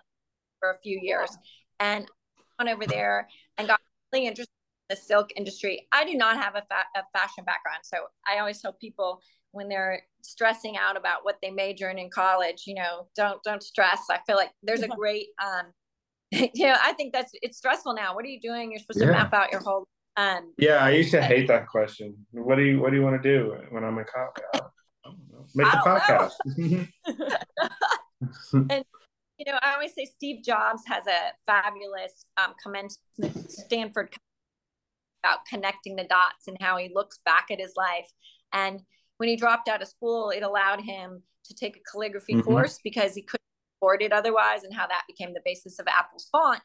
for 0.59 0.71
a 0.71 0.79
few 0.81 0.99
years, 1.01 1.35
and 1.79 2.05
I 2.37 2.63
went 2.63 2.75
over 2.75 2.87
there 2.87 3.27
and 3.57 3.67
got 3.67 3.81
really 4.13 4.27
interested 4.27 4.51
in 4.51 4.54
the 4.89 4.95
silk 4.95 5.29
industry. 5.35 5.87
I 5.91 6.05
do 6.05 6.15
not 6.15 6.37
have 6.37 6.55
a, 6.55 6.61
fa- 6.61 6.85
a 6.95 7.03
fashion 7.17 7.43
background, 7.45 7.79
so 7.83 7.97
I 8.27 8.39
always 8.39 8.61
tell 8.61 8.73
people 8.73 9.21
when 9.55 9.69
they're 9.69 10.03
stressing 10.21 10.75
out 10.77 10.97
about 10.97 11.23
what 11.23 11.37
they 11.41 11.49
majored 11.49 11.97
in 11.97 12.09
college, 12.09 12.63
you 12.67 12.75
know, 12.75 13.07
don't 13.15 13.41
don't 13.43 13.63
stress. 13.63 14.01
I 14.11 14.19
feel 14.27 14.35
like 14.35 14.51
there's 14.61 14.81
a 14.81 14.87
great, 14.87 15.27
um, 15.43 15.67
you 16.53 16.67
know, 16.67 16.75
I 16.83 16.93
think 16.93 17.13
that's 17.13 17.31
it's 17.41 17.57
stressful 17.57 17.93
now. 17.95 18.13
What 18.15 18.25
are 18.25 18.27
you 18.29 18.41
doing? 18.41 18.71
You're 18.71 18.81
supposed 18.81 18.99
to 18.99 19.07
map 19.07 19.33
out 19.33 19.51
your 19.51 19.61
whole. 19.61 19.87
Um, 20.17 20.53
Yeah, 20.57 20.83
I 20.83 20.91
used 20.91 21.11
to 21.11 21.21
hate 21.21 21.47
that 21.47 21.67
question. 21.67 22.15
What 22.31 22.55
do 22.55 22.63
you 22.63 22.79
What 22.79 22.91
do 22.91 22.97
you 22.97 23.03
want 23.03 23.21
to 23.21 23.37
do 23.37 23.55
when 23.69 23.83
I'm 23.83 23.97
in 23.97 24.05
college? 24.05 24.33
I 24.53 24.59
don't 25.03 25.17
know. 25.31 25.45
Make 25.55 25.67
a 25.67 25.77
I 25.77 25.99
podcast. 25.99 26.31
and 28.69 28.83
you 29.37 29.51
know, 29.51 29.59
I 29.61 29.73
always 29.73 29.93
say 29.93 30.05
Steve 30.05 30.43
Jobs 30.43 30.83
has 30.87 31.05
a 31.07 31.31
fabulous 31.45 32.25
um, 32.37 32.53
commencement 32.63 33.51
Stanford 33.51 34.15
about 35.25 35.45
connecting 35.45 35.95
the 35.95 36.03
dots 36.03 36.47
and 36.47 36.57
how 36.61 36.77
he 36.77 36.91
looks 36.93 37.19
back 37.25 37.47
at 37.51 37.59
his 37.59 37.73
life. 37.75 38.09
And 38.53 38.81
when 39.17 39.29
he 39.29 39.35
dropped 39.35 39.67
out 39.67 39.81
of 39.81 39.87
school, 39.87 40.29
it 40.29 40.43
allowed 40.43 40.81
him 40.81 41.23
to 41.45 41.55
take 41.55 41.77
a 41.77 41.91
calligraphy 41.91 42.35
Mhm. 42.35 42.43
course 42.43 42.79
because 42.83 43.15
he 43.15 43.21
couldn't 43.21 43.41
afford 43.79 44.01
it 44.01 44.11
otherwise, 44.11 44.63
and 44.63 44.73
how 44.73 44.87
that 44.87 45.03
became 45.07 45.33
the 45.33 45.41
basis 45.45 45.79
of 45.79 45.87
Apple's 45.87 46.27
font. 46.31 46.61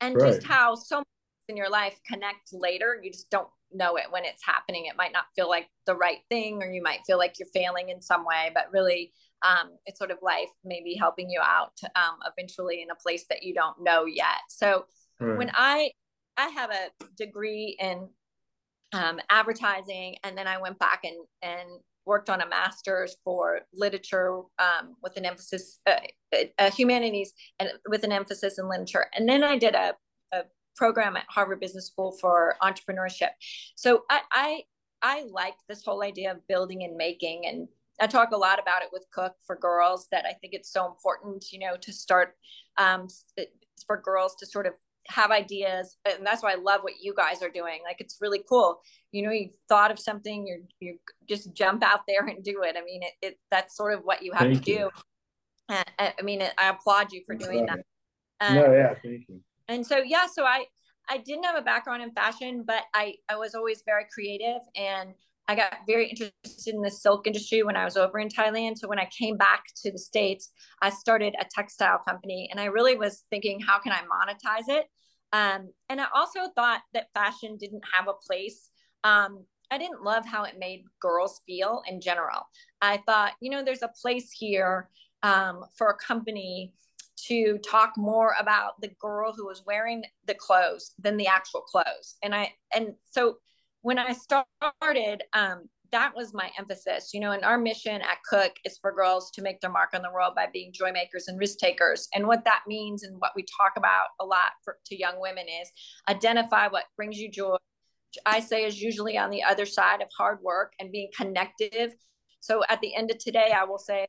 And 0.00 0.16
Right. 0.16 0.34
just 0.34 0.46
how 0.46 0.74
so 0.74 0.98
much 0.98 1.06
in 1.48 1.56
your 1.56 1.70
life 1.70 1.98
connect 2.06 2.52
later. 2.52 3.00
You 3.02 3.10
just 3.10 3.30
don't 3.30 3.48
know 3.72 3.96
it 3.96 4.10
when 4.10 4.24
it's 4.24 4.44
happening. 4.44 4.86
It 4.86 4.96
might 4.96 5.12
not 5.12 5.26
feel 5.34 5.48
like 5.48 5.68
the 5.86 5.94
right 5.96 6.18
thing, 6.28 6.62
or 6.62 6.70
you 6.70 6.82
might 6.82 7.00
feel 7.06 7.18
like 7.18 7.38
you're 7.38 7.48
failing 7.54 7.88
in 7.88 8.02
some 8.02 8.24
way, 8.24 8.50
but 8.54 8.72
really 8.72 9.12
um, 9.42 9.70
it's 9.86 9.98
sort 9.98 10.10
of 10.10 10.18
life 10.22 10.48
maybe 10.64 10.94
helping 10.94 11.30
you 11.30 11.40
out 11.42 11.78
um, 11.94 12.18
eventually 12.26 12.82
in 12.82 12.90
a 12.90 12.94
place 12.94 13.26
that 13.28 13.42
you 13.42 13.54
don't 13.54 13.82
know 13.82 14.04
yet. 14.06 14.42
So 14.48 14.86
Right. 15.20 15.36
when 15.36 15.50
I 15.54 15.90
I 16.36 16.48
have 16.48 16.70
a 16.70 16.90
degree 17.16 17.76
in 17.80 18.08
um, 18.92 19.20
advertising, 19.30 20.16
and 20.24 20.36
then 20.36 20.46
I 20.46 20.58
went 20.58 20.78
back 20.78 21.04
and 21.04 21.16
and 21.42 21.68
worked 22.04 22.30
on 22.30 22.40
a 22.40 22.48
master's 22.48 23.16
for 23.24 23.62
literature 23.74 24.42
um, 24.58 24.94
with 25.02 25.16
an 25.16 25.24
emphasis 25.24 25.80
uh, 25.86 25.96
uh, 26.58 26.70
humanities 26.70 27.32
and 27.58 27.70
with 27.88 28.04
an 28.04 28.12
emphasis 28.12 28.58
in 28.58 28.68
literature, 28.68 29.06
and 29.14 29.28
then 29.28 29.42
I 29.42 29.58
did 29.58 29.74
a, 29.74 29.94
a 30.32 30.42
program 30.76 31.16
at 31.16 31.24
Harvard 31.28 31.60
Business 31.60 31.86
School 31.86 32.16
for 32.20 32.56
entrepreneurship. 32.62 33.30
So 33.74 34.04
I 34.10 34.20
I, 34.32 34.62
I 35.02 35.24
like 35.30 35.54
this 35.68 35.84
whole 35.84 36.02
idea 36.02 36.32
of 36.32 36.46
building 36.48 36.84
and 36.84 36.96
making 36.96 37.46
and 37.46 37.68
I 38.00 38.06
talk 38.06 38.32
a 38.32 38.36
lot 38.36 38.58
about 38.58 38.82
it 38.82 38.88
with 38.92 39.06
Koch 39.14 39.32
for 39.46 39.56
girls 39.56 40.08
that 40.12 40.26
I 40.26 40.34
think 40.34 40.52
it's 40.52 40.70
so 40.70 40.86
important, 40.86 41.46
you 41.50 41.58
know, 41.58 41.76
to 41.80 41.92
start 41.92 42.34
um, 42.78 43.08
for 43.86 44.00
girls 44.00 44.36
to 44.36 44.46
sort 44.46 44.66
of 44.66 44.74
have 45.08 45.30
ideas, 45.30 45.96
and 46.04 46.26
that's 46.26 46.42
why 46.42 46.52
I 46.52 46.56
love 46.56 46.82
what 46.82 46.94
you 47.00 47.14
guys 47.14 47.42
are 47.42 47.50
doing. 47.50 47.80
Like 47.84 48.00
it's 48.00 48.18
really 48.20 48.42
cool. 48.48 48.80
You 49.12 49.22
know, 49.22 49.30
you 49.30 49.50
thought 49.68 49.90
of 49.90 49.98
something, 49.98 50.46
you 50.46 50.64
you 50.80 50.98
just 51.28 51.52
jump 51.54 51.82
out 51.82 52.00
there 52.08 52.26
and 52.26 52.42
do 52.44 52.62
it. 52.62 52.76
I 52.78 52.84
mean, 52.84 53.02
it, 53.02 53.12
it 53.22 53.38
that's 53.50 53.76
sort 53.76 53.94
of 53.94 54.00
what 54.04 54.22
you 54.22 54.32
have 54.32 54.42
Thank 54.48 54.64
to 54.64 54.70
you. 54.70 54.78
do. 54.78 54.90
And, 55.68 56.14
I 56.18 56.22
mean, 56.22 56.42
I 56.58 56.68
applaud 56.68 57.12
you 57.12 57.22
for 57.26 57.34
doing 57.34 57.66
that. 57.66 57.80
Um, 58.40 58.54
no, 58.54 58.72
yeah, 58.72 58.94
thank 59.02 59.28
you. 59.28 59.40
and 59.68 59.84
so 59.86 59.96
yeah 59.98 60.26
so 60.30 60.44
i 60.44 60.66
i 61.08 61.16
didn't 61.16 61.44
have 61.44 61.56
a 61.56 61.62
background 61.62 62.02
in 62.02 62.10
fashion 62.12 62.62
but 62.66 62.82
i 62.92 63.14
i 63.30 63.36
was 63.36 63.54
always 63.54 63.82
very 63.86 64.04
creative 64.12 64.60
and 64.76 65.14
i 65.48 65.54
got 65.54 65.74
very 65.86 66.08
interested 66.08 66.74
in 66.74 66.80
the 66.82 66.90
silk 66.90 67.26
industry 67.26 67.62
when 67.62 67.76
i 67.76 67.84
was 67.84 67.96
over 67.96 68.18
in 68.18 68.28
thailand. 68.28 68.76
So 68.78 68.88
when 68.88 68.98
i 68.98 69.08
came 69.16 69.36
back 69.36 69.64
to 69.82 69.92
the 69.92 69.98
states 69.98 70.50
i 70.82 70.90
started 70.90 71.34
a 71.40 71.46
textile 71.54 72.00
company 72.06 72.48
and 72.50 72.60
i 72.60 72.66
really 72.66 72.96
was 72.96 73.24
thinking 73.30 73.60
how 73.60 73.78
can 73.78 73.92
i 73.92 74.00
monetize 74.00 74.68
it? 74.68 74.86
Um, 75.32 75.70
and 75.88 76.00
i 76.00 76.06
also 76.14 76.40
thought 76.54 76.82
that 76.94 77.12
fashion 77.14 77.56
didn't 77.58 77.82
have 77.92 78.08
a 78.08 78.14
place. 78.26 78.70
Um, 79.04 79.44
i 79.70 79.78
didn't 79.78 80.02
love 80.02 80.24
how 80.26 80.44
it 80.44 80.58
made 80.58 80.84
girls 81.00 81.40
feel 81.46 81.82
in 81.88 82.00
general. 82.00 82.42
I 82.80 82.98
thought 83.06 83.32
you 83.40 83.50
know 83.50 83.64
there's 83.64 83.82
a 83.82 83.92
place 84.00 84.30
here 84.30 84.88
um, 85.22 85.64
for 85.76 85.90
a 85.90 85.96
company 85.96 86.72
to 87.28 87.58
talk 87.58 87.92
more 87.96 88.34
about 88.38 88.80
the 88.80 88.90
girl 89.00 89.32
who 89.32 89.46
was 89.46 89.62
wearing 89.66 90.04
the 90.26 90.34
clothes 90.34 90.92
than 90.98 91.16
the 91.16 91.26
actual 91.26 91.62
clothes. 91.62 92.16
And 92.22 92.34
i 92.34 92.52
and 92.74 92.94
so 93.10 93.38
when 93.86 93.98
i 94.00 94.12
started 94.12 95.22
um 95.32 95.68
that 95.92 96.12
was 96.16 96.34
my 96.34 96.50
emphasis 96.58 97.10
you 97.14 97.20
know 97.20 97.30
and 97.30 97.44
our 97.44 97.56
mission 97.56 98.02
at 98.02 98.18
Koch 98.28 98.56
is 98.64 98.76
for 98.78 98.90
girls 98.90 99.30
to 99.30 99.42
make 99.42 99.60
their 99.60 99.70
mark 99.70 99.90
on 99.94 100.02
the 100.02 100.10
world 100.12 100.34
by 100.34 100.48
being 100.52 100.72
joy 100.72 100.90
makers 100.90 101.28
and 101.28 101.38
risk 101.38 101.58
takers 101.58 102.08
and 102.12 102.26
what 102.26 102.44
that 102.44 102.62
means 102.66 103.04
and 103.04 103.14
what 103.20 103.30
we 103.36 103.44
talk 103.60 103.74
about 103.76 104.06
a 104.20 104.24
lot 104.24 104.50
for, 104.64 104.78
to 104.86 104.98
young 104.98 105.20
women 105.20 105.46
is 105.62 105.70
identify 106.08 106.66
what 106.66 106.86
brings 106.96 107.16
you 107.16 107.30
joy 107.30 107.54
i 108.26 108.40
say 108.40 108.64
is 108.64 108.82
usually 108.82 109.16
on 109.16 109.30
the 109.30 109.44
other 109.44 109.64
side 109.64 110.02
of 110.02 110.08
hard 110.18 110.38
work 110.42 110.72
and 110.80 110.90
being 110.90 111.08
connective 111.16 111.92
so 112.40 112.64
at 112.68 112.80
the 112.80 112.92
end 112.92 113.12
of 113.12 113.18
today 113.18 113.52
i 113.56 113.62
will 113.62 113.78
say 113.78 114.04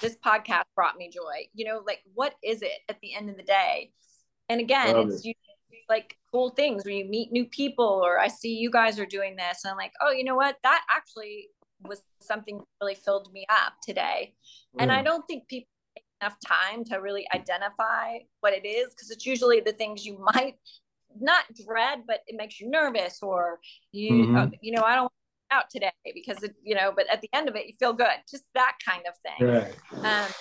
this 0.00 0.16
podcast 0.24 0.64
brought 0.74 0.96
me 0.96 1.10
joy. 1.12 1.46
You 1.54 1.66
know, 1.66 1.82
like 1.86 2.00
what 2.14 2.34
is 2.42 2.62
it 2.62 2.72
at 2.88 3.00
the 3.00 3.14
end 3.14 3.30
of 3.30 3.36
the 3.36 3.42
day? 3.42 3.92
And 4.48 4.60
again, 4.60 4.94
Love 4.94 5.08
it's 5.08 5.24
you, 5.24 5.34
like 5.88 6.16
cool 6.32 6.50
things 6.50 6.84
where 6.84 6.94
you 6.94 7.04
meet 7.04 7.32
new 7.32 7.46
people, 7.46 8.02
or 8.04 8.18
I 8.18 8.28
see 8.28 8.54
you 8.54 8.70
guys 8.70 8.98
are 8.98 9.06
doing 9.06 9.36
this, 9.36 9.64
and 9.64 9.70
I'm 9.70 9.76
like, 9.76 9.92
oh, 10.00 10.10
you 10.10 10.24
know 10.24 10.34
what? 10.34 10.56
That 10.62 10.82
actually 10.94 11.48
was 11.82 12.02
something 12.20 12.58
that 12.58 12.64
really 12.80 12.94
filled 12.94 13.32
me 13.32 13.44
up 13.50 13.74
today. 13.82 14.34
And 14.78 14.90
I 14.90 15.00
Mm. 15.02 15.04
don't 15.04 15.26
think 15.26 15.48
people 15.48 15.68
take 15.94 16.04
enough 16.20 16.36
time 16.46 16.84
to 16.84 16.96
really 16.96 17.26
identify 17.34 18.18
what 18.40 18.54
it 18.54 18.64
is 18.64 18.94
because 18.94 19.10
it's 19.10 19.26
usually 19.26 19.60
the 19.60 19.72
things 19.72 20.06
you 20.06 20.18
might 20.34 20.58
not 21.20 21.44
dread, 21.66 22.04
but 22.06 22.20
it 22.26 22.36
makes 22.36 22.60
you 22.60 22.68
nervous, 22.70 23.22
or 23.22 23.60
you, 23.92 24.26
Mhm. 24.26 24.36
uh, 24.36 24.50
you 24.60 24.72
know, 24.72 24.82
I 24.82 24.94
don't 24.94 25.02
want 25.02 25.12
to 25.50 25.56
out 25.56 25.70
today 25.70 25.92
because 26.14 26.42
it, 26.42 26.54
you 26.62 26.74
know, 26.74 26.90
but 26.90 27.06
at 27.12 27.20
the 27.20 27.28
end 27.32 27.48
of 27.48 27.54
it, 27.54 27.66
you 27.66 27.74
feel 27.78 27.92
good. 27.92 28.16
Just 28.28 28.44
that 28.54 28.76
kind 28.84 29.02
of 29.06 29.14
thing. 29.18 29.46
Right. 29.46 29.74
Um, 30.04 30.32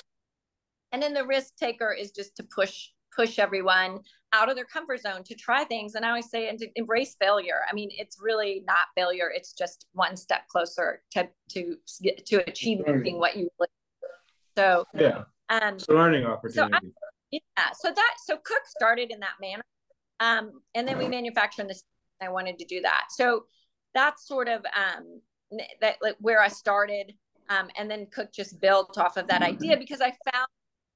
and 0.91 1.01
then 1.01 1.13
the 1.13 1.25
risk 1.25 1.55
taker 1.57 1.91
is 1.91 2.11
just 2.11 2.35
to 2.37 2.43
push 2.43 2.89
push 3.15 3.37
everyone 3.37 3.99
out 4.33 4.49
of 4.49 4.55
their 4.55 4.65
comfort 4.65 4.99
zone 5.01 5.23
to 5.23 5.35
try 5.35 5.63
things. 5.63 5.95
And 5.95 6.03
I 6.05 6.09
always 6.09 6.29
say, 6.29 6.49
and 6.49 6.59
to 6.59 6.67
embrace 6.75 7.15
failure. 7.19 7.61
I 7.69 7.73
mean, 7.73 7.89
it's 7.91 8.17
really 8.19 8.63
not 8.67 8.87
failure; 8.95 9.31
it's 9.33 9.53
just 9.53 9.85
one 9.93 10.17
step 10.17 10.47
closer 10.49 11.01
to 11.11 11.29
to 11.51 11.77
to 12.25 12.43
achieving 12.47 13.19
what 13.19 13.37
you. 13.37 13.49
Really 13.59 13.69
so, 14.57 14.85
Yeah. 14.93 15.23
um, 15.49 15.77
a 15.89 15.93
learning 15.93 16.25
opportunity. 16.25 16.93
yeah. 17.31 17.41
So 17.73 17.91
that 17.91 18.15
so 18.25 18.35
Koch 18.37 18.65
started 18.67 19.11
in 19.11 19.19
that 19.21 19.35
manner, 19.39 19.63
um, 20.19 20.61
and 20.75 20.87
then 20.87 20.97
we 20.97 21.07
manufacture 21.07 21.61
in 21.61 21.67
this. 21.67 21.83
I 22.21 22.29
wanted 22.29 22.59
to 22.59 22.65
do 22.65 22.81
that. 22.81 23.05
So 23.09 23.45
that's 23.93 24.27
sort 24.27 24.47
of 24.47 24.65
um, 24.75 25.21
that 25.81 25.97
like 26.01 26.15
where 26.19 26.41
I 26.41 26.47
started, 26.47 27.13
um, 27.49 27.69
and 27.77 27.89
then 27.89 28.07
Koch 28.07 28.31
just 28.33 28.59
built 28.59 28.97
off 28.97 29.17
of 29.17 29.27
that 29.27 29.41
idea 29.41 29.77
because 29.77 30.01
I 30.01 30.11
found 30.31 30.47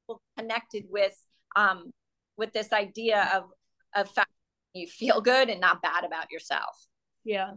people 0.03 0.21
connected 0.37 0.85
with 0.89 1.13
um, 1.55 1.91
with 2.37 2.53
this 2.53 2.71
idea 2.71 3.29
of 3.33 3.45
of 3.95 4.09
fact 4.11 4.29
you 4.73 4.87
feel 4.87 5.21
good 5.21 5.49
and 5.49 5.59
not 5.59 5.81
bad 5.81 6.03
about 6.03 6.31
yourself. 6.31 6.87
Yeah. 7.23 7.53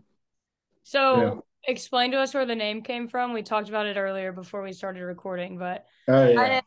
So 0.84 1.20
Yeah. 1.20 1.34
explain 1.64 2.12
to 2.12 2.18
us 2.18 2.32
where 2.32 2.46
the 2.46 2.56
name 2.56 2.82
came 2.82 3.08
from. 3.08 3.32
We 3.32 3.42
talked 3.42 3.68
about 3.68 3.86
it 3.86 3.96
earlier 3.96 4.32
before 4.32 4.62
we 4.62 4.72
started 4.72 5.04
recording, 5.04 5.58
but 5.58 5.86
Oh 6.08 6.26
yeah. 6.26 6.60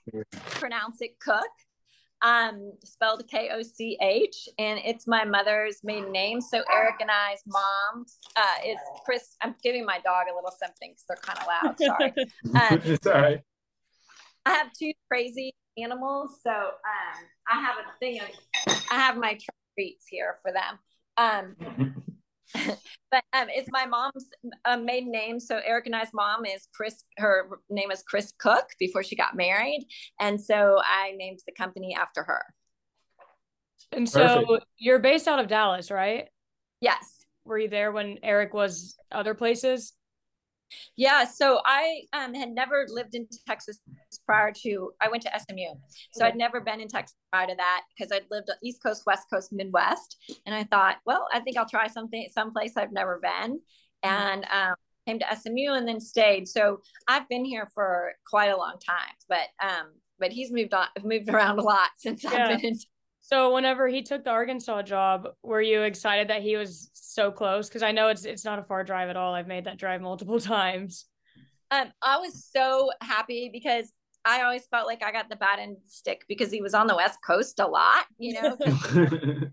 pronounce 0.51 1.01
it 1.01 1.19
Cook, 1.19 1.49
um, 2.21 2.73
spelled 2.83 3.27
K 3.27 3.49
O 3.51 3.63
C 3.63 3.97
H, 3.99 4.47
and 4.59 4.79
it's 4.85 5.07
my 5.07 5.25
mother's 5.25 5.83
maiden 5.83 6.11
name. 6.11 6.39
So 6.39 6.63
Eric 6.71 6.95
and 7.01 7.09
I's 7.09 7.41
mom 7.47 8.05
uh, 8.35 8.67
is 8.67 8.77
Chris. 9.03 9.35
I'm 9.41 9.55
giving 9.63 9.85
my 9.85 9.99
dog 10.03 10.27
a 10.31 10.35
little 10.35 10.51
something 10.51 10.91
because 10.91 11.05
they're 11.07 11.17
kind 11.17 11.39
of 11.39 11.47
loud. 11.47 11.79
Sorry. 11.79 12.13
Um, 12.71 12.81
it's 12.93 13.07
all 13.07 13.13
right. 13.13 13.41
I 14.45 14.51
have 14.51 14.71
two 14.73 14.91
crazy 15.09 15.55
animals, 15.77 16.39
so 16.43 16.51
um, 16.51 17.25
I 17.47 17.61
have 17.61 17.75
a 17.77 17.97
thing 17.99 18.19
of 18.21 18.27
I 18.91 18.95
have 18.95 19.17
my 19.17 19.37
treats 19.75 20.05
here 20.07 20.37
for 20.41 20.51
them. 20.51 20.79
Um, 21.17 21.55
but 23.11 23.23
um, 23.33 23.47
it's 23.49 23.69
my 23.71 23.85
mom's 23.85 24.27
uh, 24.65 24.77
maiden 24.77 25.11
name. 25.11 25.39
So 25.39 25.59
Eric 25.65 25.87
and 25.87 25.95
I's 25.95 26.13
mom 26.13 26.45
is 26.45 26.67
Chris. 26.73 27.03
Her 27.17 27.49
name 27.69 27.91
is 27.91 28.03
Chris 28.03 28.31
Koch 28.41 28.67
before 28.79 29.03
she 29.03 29.15
got 29.15 29.35
married, 29.35 29.87
and 30.19 30.39
so 30.39 30.79
I 30.83 31.13
named 31.17 31.39
the 31.45 31.53
company 31.53 31.95
after 31.95 32.23
her. 32.23 32.43
And 33.91 34.09
so 34.09 34.45
Perfect. 34.45 34.65
you're 34.77 34.99
based 34.99 35.27
out 35.27 35.39
of 35.39 35.47
Dallas, 35.47 35.91
right? 35.91 36.27
Yes. 36.81 37.25
Were 37.45 37.57
you 37.57 37.69
there 37.69 37.91
when 37.91 38.19
Eric 38.23 38.53
was 38.53 38.95
other 39.11 39.33
places? 39.33 39.93
Yeah, 40.95 41.25
so 41.25 41.59
I 41.65 42.01
um, 42.13 42.33
had 42.33 42.49
never 42.49 42.85
lived 42.87 43.15
in 43.15 43.27
Texas 43.47 43.79
prior 44.25 44.51
to 44.63 44.91
I 45.01 45.09
went 45.09 45.23
to 45.23 45.31
SMU, 45.37 45.75
so. 46.13 46.25
I'd 46.25 46.35
never 46.35 46.61
been 46.61 46.79
in 46.81 46.87
Texas 46.87 47.15
prior 47.31 47.47
to 47.47 47.55
that 47.55 47.81
because 47.95 48.11
I'd 48.11 48.25
lived 48.31 48.49
East 48.63 48.81
Coast, 48.83 49.03
West 49.05 49.27
Coast, 49.31 49.51
Midwest, 49.51 50.17
and 50.45 50.55
I 50.55 50.63
thought, 50.63 50.97
well, 51.05 51.27
I 51.33 51.39
think 51.39 51.57
I'll 51.57 51.69
try 51.69 51.87
something 51.87 52.27
someplace 52.31 52.77
I've 52.77 52.91
never 52.91 53.19
been, 53.21 53.53
mm-hmm. 53.53 54.09
and 54.09 54.45
um, 54.45 54.75
came 55.05 55.19
to 55.19 55.25
SMU 55.35 55.73
and 55.73 55.87
then 55.87 55.99
stayed. 55.99 56.47
So 56.47 56.81
I've 57.07 57.27
been 57.29 57.45
here 57.45 57.67
for 57.73 58.13
quite 58.29 58.51
a 58.51 58.57
long 58.57 58.75
time, 58.85 59.15
but 59.27 59.47
um, 59.61 59.93
but 60.19 60.31
he's 60.31 60.51
moved 60.51 60.73
on, 60.73 60.87
moved 61.03 61.29
around 61.33 61.59
a 61.59 61.63
lot 61.63 61.89
since 61.97 62.23
yeah. 62.23 62.31
I've 62.31 62.61
been 62.61 62.71
in 62.71 62.79
so 63.23 63.53
whenever 63.53 63.87
he 63.87 64.03
took 64.03 64.25
the 64.25 64.31
Arkansas 64.31 64.81
job, 64.81 65.29
were 65.43 65.61
you 65.61 65.83
excited 65.83 66.27
that 66.27 66.41
he 66.41 66.57
was 66.57 66.89
so 66.93 67.31
close? 67.31 67.69
Because 67.69 67.81
I 67.81 67.93
know 67.93 68.09
it's 68.09 68.25
it's 68.25 68.43
not 68.43 68.59
a 68.59 68.63
far 68.63 68.83
drive 68.83 69.09
at 69.09 69.15
all. 69.15 69.33
I've 69.33 69.47
made 69.47 69.63
that 69.63 69.77
drive 69.77 70.01
multiple 70.01 70.39
times. 70.41 71.05
Um, 71.71 71.87
I 72.01 72.17
was 72.17 72.45
so 72.51 72.91
happy 73.01 73.49
because 73.51 73.93
I 74.25 74.43
always 74.43 74.65
felt 74.65 74.87
like 74.87 75.01
I 75.03 75.13
got 75.13 75.29
the 75.29 75.37
bad 75.37 75.59
end 75.59 75.77
stick 75.85 76.25
because 76.27 76.51
he 76.51 76.61
was 76.61 76.73
on 76.73 76.85
the 76.87 76.97
West 76.97 77.19
Coast 77.25 77.59
a 77.59 77.65
lot, 77.65 78.05
you 78.17 78.41
know. 78.41 78.57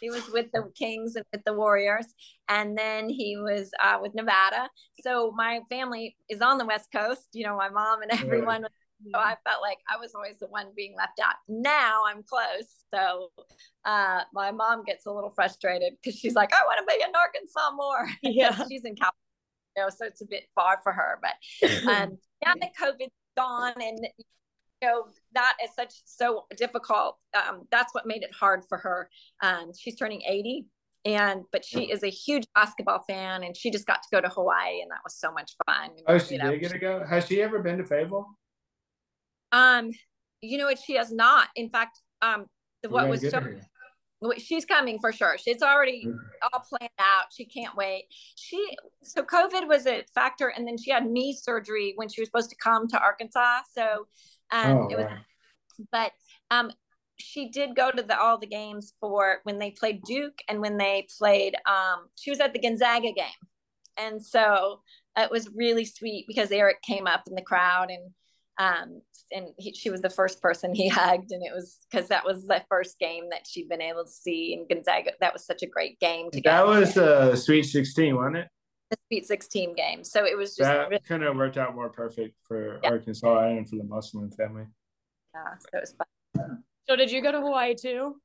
he 0.00 0.08
was 0.08 0.26
with 0.30 0.46
the 0.54 0.70
Kings 0.74 1.16
and 1.16 1.24
with 1.32 1.44
the 1.44 1.52
Warriors, 1.52 2.06
and 2.48 2.78
then 2.78 3.10
he 3.10 3.36
was 3.36 3.70
uh, 3.82 3.98
with 4.00 4.14
Nevada. 4.14 4.70
So 5.02 5.32
my 5.36 5.60
family 5.68 6.16
is 6.30 6.40
on 6.40 6.56
the 6.56 6.64
West 6.64 6.88
Coast. 6.90 7.28
You 7.34 7.44
know, 7.44 7.58
my 7.58 7.68
mom 7.68 8.00
and 8.00 8.10
everyone 8.10 8.62
was 8.62 8.70
so 9.12 9.18
I 9.18 9.36
felt 9.46 9.62
like 9.62 9.78
I 9.88 9.96
was 9.96 10.14
always 10.14 10.38
the 10.38 10.46
one 10.46 10.66
being 10.76 10.94
left 10.96 11.20
out. 11.20 11.34
Now 11.48 12.02
I'm 12.06 12.22
close. 12.22 12.84
So 12.92 13.30
uh, 13.84 14.22
my 14.32 14.50
mom 14.50 14.84
gets 14.84 15.06
a 15.06 15.12
little 15.12 15.30
frustrated 15.30 15.94
because 16.02 16.18
she's 16.18 16.34
like, 16.34 16.52
I 16.52 16.64
want 16.64 16.80
to 16.80 16.94
be 16.94 17.02
in 17.02 17.10
Arkansas 17.14 17.70
more. 17.74 18.08
Yeah. 18.22 18.54
she's 18.68 18.84
in 18.84 18.94
California, 18.94 19.14
you 19.76 19.82
know, 19.82 19.88
so 19.88 20.06
it's 20.06 20.20
a 20.20 20.26
bit 20.26 20.44
far 20.54 20.78
for 20.82 20.92
her. 20.92 21.20
But 21.22 21.68
um, 21.88 22.18
now 22.44 22.54
that 22.60 22.70
COVID's 22.80 23.12
gone 23.36 23.74
and 23.80 23.98
you 24.82 24.88
know 24.88 25.04
that 25.34 25.56
is 25.62 25.70
such 25.74 25.92
so 26.04 26.46
difficult 26.56 27.18
um, 27.34 27.62
that's 27.70 27.94
what 27.94 28.06
made 28.06 28.22
it 28.22 28.34
hard 28.34 28.64
for 28.68 28.78
her 28.78 29.08
um, 29.42 29.70
she's 29.78 29.96
turning 29.96 30.22
80 30.22 30.66
and 31.04 31.42
but 31.52 31.64
she 31.64 31.84
is 31.84 32.02
a 32.02 32.10
huge 32.10 32.44
basketball 32.54 33.02
fan 33.06 33.42
and 33.42 33.56
she 33.56 33.70
just 33.70 33.86
got 33.86 34.02
to 34.02 34.08
go 34.12 34.20
to 34.20 34.28
hawaii 34.28 34.80
and 34.82 34.90
that 34.90 35.00
was 35.04 35.16
so 35.16 35.32
much 35.32 35.52
fun 35.66 35.90
oh 36.06 36.18
she 36.18 36.34
you 36.34 36.42
know. 36.42 36.50
did 36.50 36.60
get 36.60 36.70
to 36.72 36.78
go 36.78 37.04
has 37.08 37.26
she 37.26 37.40
ever 37.40 37.60
been 37.60 37.78
to 37.78 37.84
fayetteville 37.84 38.26
um, 39.52 39.90
you 40.40 40.58
know 40.58 40.66
what? 40.66 40.78
She 40.78 40.94
has 40.94 41.12
not. 41.12 41.48
In 41.56 41.68
fact, 41.68 42.00
um, 42.22 42.46
the, 42.82 42.88
what 42.88 43.08
was 43.08 43.20
so 43.20 43.40
she's 44.38 44.64
coming 44.64 44.98
for 44.98 45.12
sure. 45.12 45.36
She's 45.38 45.62
already 45.62 46.04
mm-hmm. 46.06 46.18
all 46.52 46.64
planned 46.68 46.90
out. 46.98 47.26
She 47.34 47.44
can't 47.44 47.74
wait. 47.76 48.04
She 48.36 48.76
so 49.02 49.22
COVID 49.22 49.66
was 49.66 49.86
a 49.86 50.04
factor, 50.14 50.48
and 50.48 50.66
then 50.66 50.76
she 50.76 50.90
had 50.90 51.06
knee 51.06 51.36
surgery 51.40 51.94
when 51.96 52.08
she 52.08 52.20
was 52.20 52.28
supposed 52.28 52.50
to 52.50 52.56
come 52.56 52.88
to 52.88 52.98
Arkansas. 52.98 53.60
So 53.72 54.06
um, 54.52 54.76
oh, 54.76 54.88
it 54.90 54.96
was, 54.96 55.06
wow. 55.06 55.18
but 55.90 56.12
um, 56.50 56.70
she 57.16 57.50
did 57.50 57.76
go 57.76 57.90
to 57.90 58.02
the 58.02 58.18
all 58.18 58.38
the 58.38 58.46
games 58.46 58.94
for 59.00 59.38
when 59.44 59.58
they 59.58 59.70
played 59.70 60.02
Duke 60.02 60.40
and 60.48 60.60
when 60.60 60.76
they 60.76 61.06
played. 61.18 61.54
Um, 61.66 62.08
she 62.18 62.30
was 62.30 62.40
at 62.40 62.52
the 62.52 62.60
Gonzaga 62.60 63.12
game, 63.12 63.48
and 63.96 64.24
so 64.24 64.80
it 65.16 65.30
was 65.30 65.48
really 65.54 65.84
sweet 65.84 66.26
because 66.28 66.50
Eric 66.52 66.82
came 66.82 67.06
up 67.06 67.24
in 67.26 67.34
the 67.34 67.42
crowd 67.42 67.90
and 67.90 68.10
um, 68.60 69.00
and 69.32 69.46
he, 69.56 69.72
she 69.72 69.88
was 69.88 70.02
the 70.02 70.10
first 70.10 70.42
person 70.42 70.74
he 70.74 70.88
hugged, 71.00 71.32
and 71.32 71.42
it 71.44 71.52
was 71.54 71.78
because 71.90 72.08
that 72.08 72.24
was 72.24 72.46
the 72.46 72.62
first 72.68 72.98
game 72.98 73.30
that 73.30 73.46
she'd 73.46 73.68
been 73.68 73.80
able 73.80 74.04
to 74.04 74.10
see 74.10 74.52
in 74.52 74.66
Gonzaga. 74.68 75.12
That 75.20 75.32
was 75.32 75.44
such 75.44 75.62
a 75.62 75.66
great 75.66 75.98
game 75.98 76.30
to 76.30 76.40
That 76.42 76.66
was 76.66 76.94
the 76.94 77.34
Sweet 77.36 77.62
Sixteen, 77.64 78.16
wasn't 78.16 78.36
it? 78.36 78.48
The 78.90 78.96
Sweet 79.08 79.26
Sixteen 79.26 79.74
game. 79.74 80.04
So 80.04 80.26
it 80.26 80.36
was 80.36 80.50
just 80.50 80.68
that 80.68 80.90
really- 80.90 81.00
kind 81.00 81.22
of 81.22 81.36
worked 81.36 81.56
out 81.56 81.74
more 81.74 81.88
perfect 81.88 82.36
for 82.46 82.78
yeah. 82.82 82.90
Arkansas 82.90 83.48
and 83.48 83.68
for 83.68 83.76
the 83.76 83.84
Musselman 83.84 84.30
family. 84.32 84.64
Yeah, 85.34 85.54
so 85.58 85.68
it 85.78 85.80
was 85.80 85.94
fun. 86.36 86.62
So 86.88 86.96
did 86.96 87.10
you 87.10 87.22
go 87.22 87.32
to 87.32 87.40
Hawaii 87.40 87.74
too? 87.74 88.20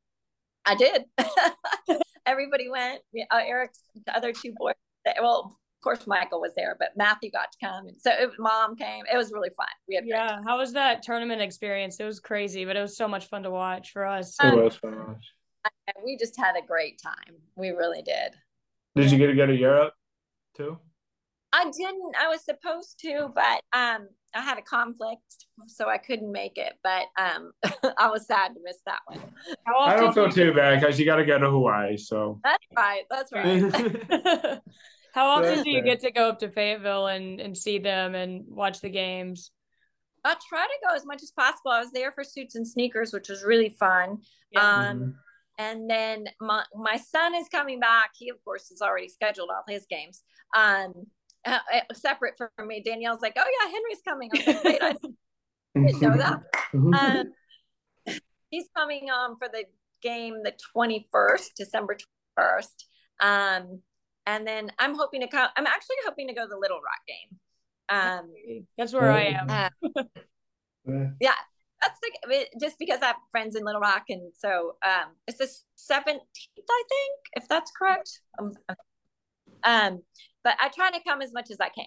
I 0.65 0.76
did. 0.76 1.06
Everybody 2.26 2.67
went. 2.69 3.02
Uh, 3.32 3.38
Eric's 3.45 3.80
the 4.06 4.17
other 4.17 4.34
two 4.34 4.54
boys. 4.58 4.74
Well, 5.21 5.56
course 5.86 6.08
Michael 6.08 6.41
was 6.41 6.52
there, 6.56 6.76
but 6.78 6.89
Matthew 6.98 7.32
got 7.32 7.52
to 7.52 7.58
come, 7.65 7.88
and 7.88 7.95
so 8.02 8.12
it, 8.12 8.32
mom 8.39 8.76
came. 8.76 9.06
It 9.12 9.15
was 9.15 9.32
really 9.32 9.52
fun. 9.56 9.67
We 9.88 9.95
had 9.95 10.06
yeah. 10.06 10.39
How 10.45 10.58
was 10.58 10.74
that 10.74 11.04
tournament 11.04 11.41
experience? 11.41 12.00
It 12.00 12.06
was 12.06 12.19
crazy, 12.19 12.65
but 12.65 12.76
it 12.76 12.82
was 12.82 12.98
so 12.98 13.08
much 13.08 13.28
fun 13.28 13.43
to 13.43 13.52
watch 13.52 13.91
for 13.91 14.06
us. 14.06 14.36
It 14.43 14.48
um, 14.48 14.63
was 14.63 14.76
fun 14.76 14.91
to 14.91 14.98
watch. 14.98 15.26
We 16.04 16.17
just 16.17 16.38
had 16.38 16.56
a 16.62 16.65
great 16.65 17.00
time. 17.02 17.36
We 17.56 17.69
really 17.69 18.02
did. 18.02 18.34
Did 18.95 19.12
you 19.12 19.17
get 19.17 19.28
to 19.28 19.36
go 19.36 19.45
to 19.45 19.56
Europe 19.56 19.93
too? 20.58 20.78
I 21.54 21.65
didn't. 21.65 22.15
I 22.19 22.28
was 22.28 22.43
supposed 22.43 23.00
to, 23.02 23.32
but 23.34 23.62
um, 23.71 24.10
I 24.36 24.41
had 24.41 24.58
a 24.58 24.62
conflict, 24.62 25.21
so 25.67 25.88
I 25.88 25.98
couldn't 25.98 26.32
make 26.32 26.58
it. 26.58 26.74
But 26.84 27.06
um, 27.17 27.54
I 27.98 28.10
was 28.10 28.28
sad 28.28 28.50
to 28.50 28.60
miss 28.63 28.78
that 28.86 29.00
one. 29.06 29.21
I 29.67 29.95
don't 29.95 30.13
feel 30.13 30.30
too 30.30 30.54
bad 30.54 30.82
because 30.82 31.00
you 31.00 31.06
got 31.06 31.17
to 31.17 31.26
go 31.26 31.39
to 31.39 31.50
Hawaii. 31.50 31.95
So 31.98 32.41
that's 32.43 32.65
right. 32.76 33.04
That's 33.10 33.32
right. 33.32 34.60
How 35.15 35.28
often 35.28 35.63
do 35.63 35.69
you 35.69 35.82
get 35.82 36.01
to 36.01 36.12
go 36.12 36.28
up 36.28 36.39
to 36.39 36.49
Fayetteville 36.49 37.08
and, 37.08 37.39
and 37.39 37.58
see 37.58 37.80
them 37.80 38.15
and 38.15 38.43
watch 38.49 38.82
the 38.82 38.89
games? 38.89 39.51
I 40.25 40.36
try 40.49 40.65
to 40.65 40.88
go 40.88 40.93
as 40.93 41.06
much 41.06 41.23
as 41.23 41.32
possible. 41.32 41.71
I 41.71 41.80
was 41.80 41.91
there 41.93 42.12
for 42.12 42.25
Suits 42.25 42.56
and 42.56 42.67
Sneakers, 42.67 43.13
which 43.13 43.30
was 43.30 43.41
really 43.45 43.69
fun. 43.69 44.17
Yeah. 44.51 44.60
Um, 44.60 44.97
mm-hmm. 44.97 45.10
And 45.58 45.89
then 45.89 46.28
my, 46.41 46.65
my 46.75 46.97
son 46.97 47.34
is 47.34 47.47
coming 47.47 47.80
back. 47.80 48.10
He, 48.17 48.30
of 48.30 48.43
course, 48.43 48.67
has 48.71 48.82
already 48.82 49.08
scheduled 49.08 49.49
all 49.51 49.63
his 49.69 49.86
games. 49.89 50.21
Um, 50.54 51.06
uh, 51.45 51.60
uh 51.73 51.93
separate 51.93 52.34
from 52.38 52.67
me, 52.67 52.84
Danielle's 52.84 53.21
like, 53.21 53.38
"Oh 53.38 53.45
yeah, 53.62 53.71
Henry's 53.71 54.01
coming." 54.06 54.30
I, 54.34 54.51
like, 54.51 54.63
Wait, 54.65 54.82
I 54.82 54.95
didn't 55.75 56.01
know 56.01 56.17
that. 56.17 56.41
Mm-hmm. 56.73 56.93
Um, 56.93 58.17
he's 58.49 58.67
coming 58.75 59.10
um 59.12 59.38
for 59.38 59.47
the 59.47 59.63
game 60.01 60.41
the 60.43 60.54
twenty 60.73 61.08
first, 61.10 61.54
December 61.56 61.93
twenty 61.93 62.06
first. 62.36 62.88
Um, 63.21 63.82
and 64.26 64.46
then 64.46 64.72
I'm 64.80 64.96
hoping 64.96 65.22
to 65.22 65.28
come. 65.28 65.50
I'm 65.56 65.68
actually 65.68 65.98
hoping 66.06 66.28
to 66.28 66.34
go 66.34 66.44
to 66.44 66.50
the 66.50 66.58
Little 66.58 66.78
Rock 66.78 67.06
game. 67.08 67.40
Um, 67.90 68.34
that's 68.78 68.94
where 68.94 69.12
I 69.12 69.24
am. 69.24 69.50
Uh, 69.50 70.04
yeah, 71.20 71.34
that's 71.82 72.00
like 72.04 72.48
just 72.60 72.80
because 72.80 73.00
I 73.02 73.08
have 73.08 73.16
friends 73.32 73.56
in 73.56 73.64
Little 73.64 73.82
Rock, 73.82 74.06
and 74.10 74.32
so 74.36 74.76
um, 74.84 75.14
it's 75.28 75.38
the 75.38 75.50
seventeenth, 75.76 76.26
I 76.70 76.84
think, 76.90 77.20
if 77.34 77.48
that's 77.48 77.72
correct. 77.72 78.22
Um, 78.40 78.52
um, 79.64 80.02
but 80.44 80.56
I 80.60 80.70
try 80.70 80.92
to 80.92 81.00
come 81.08 81.22
as 81.22 81.34
much 81.34 81.52
as 81.52 81.60
I 81.60 81.70
can. 81.70 81.86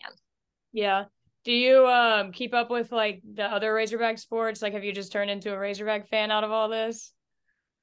Yeah. 0.72 1.05
Do 1.44 1.53
you 1.53 1.87
um 1.87 2.33
keep 2.33 2.53
up 2.53 2.70
with 2.70 2.92
like 2.92 3.22
the 3.35 3.44
other 3.44 3.72
Razorback 3.72 4.18
sports? 4.18 4.61
Like, 4.61 4.74
have 4.74 4.85
you 4.85 4.92
just 4.92 5.12
turned 5.12 5.31
into 5.31 5.53
a 5.53 5.59
Razorback 5.59 6.09
fan 6.09 6.31
out 6.31 6.44
of 6.44 6.51
all 6.51 6.68
this? 6.68 7.12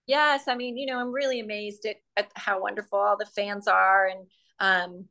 Yes, 0.08 0.44
I 0.48 0.56
mean, 0.56 0.78
you 0.78 0.86
know, 0.86 1.00
I'm 1.00 1.12
really 1.12 1.40
amazed 1.40 1.86
at, 1.88 1.96
at 2.16 2.30
how 2.36 2.62
wonderful 2.62 3.00
all 3.00 3.18
the 3.18 3.26
fans 3.26 3.68
are, 3.68 4.06
and 4.06 4.28
um, 4.60 5.06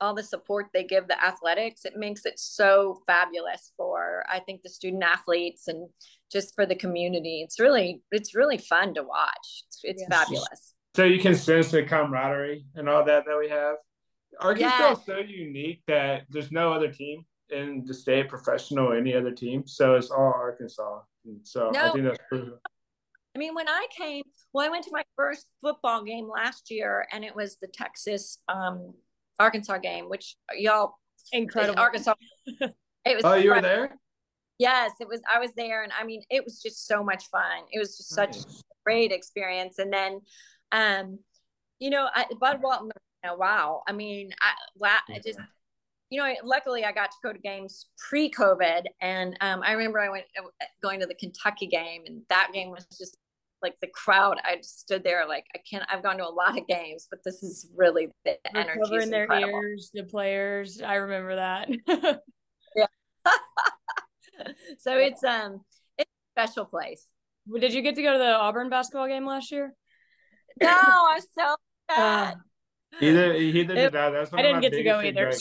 all 0.00 0.14
the 0.14 0.22
support 0.22 0.66
they 0.72 0.82
give 0.82 1.06
the 1.06 1.24
athletics 1.24 1.84
it 1.84 1.96
makes 1.96 2.24
it 2.26 2.38
so 2.38 3.00
fabulous 3.06 3.72
for 3.76 4.24
i 4.28 4.40
think 4.40 4.62
the 4.62 4.68
student 4.68 5.02
athletes 5.02 5.68
and 5.68 5.88
just 6.32 6.54
for 6.54 6.64
the 6.64 6.74
community. 6.74 7.42
It's 7.42 7.60
really 7.60 8.02
it's 8.10 8.34
really 8.34 8.58
fun 8.58 8.94
to 8.94 9.02
watch. 9.02 9.64
It's, 9.68 9.80
it's 9.84 10.04
yes. 10.08 10.18
fabulous. 10.18 10.74
So 10.96 11.04
you 11.04 11.20
can 11.20 11.34
sense 11.34 11.70
the 11.70 11.82
camaraderie 11.84 12.64
and 12.74 12.88
all 12.88 13.04
that 13.04 13.24
that 13.26 13.38
we 13.38 13.48
have. 13.50 13.76
Arkansas 14.40 14.70
yeah. 14.78 14.94
so 15.06 15.18
unique 15.18 15.82
that 15.86 16.22
there's 16.30 16.50
no 16.50 16.72
other 16.72 16.90
team 16.90 17.24
in 17.50 17.84
the 17.86 17.92
state 17.92 18.28
professional 18.28 18.86
or 18.86 18.96
any 18.96 19.14
other 19.14 19.30
team? 19.30 19.66
So 19.66 19.94
it's 19.94 20.10
all 20.10 20.32
arkansas. 20.34 21.00
So 21.44 21.70
no. 21.70 21.88
i 21.88 21.92
think 21.92 22.04
that's 22.04 22.18
pretty 22.28 22.50
I 23.34 23.38
mean, 23.38 23.54
when 23.54 23.68
I 23.68 23.86
came, 23.96 24.24
well, 24.52 24.66
I 24.66 24.68
went 24.68 24.84
to 24.84 24.90
my 24.92 25.04
first 25.16 25.46
football 25.60 26.04
game 26.04 26.28
last 26.28 26.70
year, 26.70 27.06
and 27.12 27.24
it 27.24 27.34
was 27.34 27.56
the 27.60 27.68
Texas 27.68 28.38
um, 28.48 28.92
Arkansas 29.38 29.78
game, 29.78 30.08
which 30.08 30.36
y'all 30.54 30.94
incredible 31.32 31.80
Arkansas. 31.80 32.14
It 33.04 33.16
was. 33.16 33.24
Oh, 33.24 33.34
you 33.34 33.50
were 33.50 33.60
there. 33.60 33.98
Yes, 34.58 34.92
it 35.00 35.08
was. 35.08 35.20
I 35.28 35.40
was 35.40 35.50
there, 35.56 35.82
and 35.82 35.92
I 35.98 36.04
mean, 36.04 36.22
it 36.30 36.44
was 36.44 36.62
just 36.62 36.86
so 36.86 37.02
much 37.02 37.24
fun. 37.30 37.64
It 37.72 37.80
was 37.80 37.96
just 37.96 38.16
nice. 38.16 38.36
such 38.36 38.44
a 38.44 38.62
great 38.86 39.10
experience. 39.10 39.80
And 39.80 39.92
then, 39.92 40.20
um, 40.70 41.18
you 41.80 41.90
know, 41.90 42.08
I, 42.14 42.26
Bud 42.40 42.60
Walton. 42.62 42.90
You 43.24 43.30
know, 43.30 43.36
wow. 43.36 43.82
I 43.88 43.92
mean, 43.92 44.30
I, 44.40 44.52
wow, 44.76 44.98
I 45.08 45.18
just 45.18 45.40
you 46.10 46.20
know, 46.20 46.32
luckily 46.44 46.84
I 46.84 46.92
got 46.92 47.10
to 47.10 47.16
go 47.24 47.32
to 47.32 47.38
games 47.38 47.86
pre-COVID, 48.08 48.82
and 49.00 49.36
um, 49.40 49.62
I 49.64 49.72
remember 49.72 49.98
I 49.98 50.10
went 50.10 50.26
uh, 50.38 50.64
going 50.82 51.00
to 51.00 51.06
the 51.06 51.14
Kentucky 51.14 51.66
game, 51.66 52.02
and 52.06 52.22
that 52.28 52.50
game 52.52 52.70
was 52.70 52.86
just 52.96 53.16
like 53.62 53.78
the 53.80 53.88
crowd. 53.88 54.38
I 54.44 54.56
just 54.56 54.80
stood 54.80 55.04
there 55.04 55.26
like 55.26 55.44
I 55.54 55.60
can't. 55.68 55.84
I've 55.90 56.02
gone 56.02 56.18
to 56.18 56.26
a 56.26 56.28
lot 56.28 56.58
of 56.58 56.66
games, 56.66 57.06
but 57.10 57.20
this 57.24 57.42
is 57.42 57.68
really 57.76 58.08
the 58.24 58.36
energy. 58.54 58.80
Covering 58.84 59.10
their 59.10 59.32
ears, 59.32 59.90
the 59.92 60.04
players. 60.04 60.80
I 60.80 60.94
remember 60.94 61.36
that. 61.36 61.68
yeah. 62.76 62.86
so 64.78 64.96
it's 64.96 65.22
um 65.24 65.60
it's 65.98 66.10
a 66.10 66.40
special 66.40 66.64
place. 66.64 67.06
Did 67.58 67.72
you 67.72 67.82
get 67.82 67.96
to 67.96 68.02
go 68.02 68.12
to 68.12 68.18
the 68.18 68.34
Auburn 68.34 68.68
basketball 68.70 69.08
game 69.08 69.26
last 69.26 69.50
year? 69.50 69.74
No, 70.60 70.68
I'm 71.10 71.20
so 71.20 71.56
sad. 71.90 72.34
Uh, 72.34 72.36
Either 73.00 73.32
either 73.32 73.74
did 73.74 73.92
that. 73.94 74.10
That's 74.10 74.30
one 74.30 74.40
I 74.40 74.42
didn't 74.42 74.60
get 74.60 74.74
to 74.74 74.82
go 74.82 75.00
either. 75.00 75.32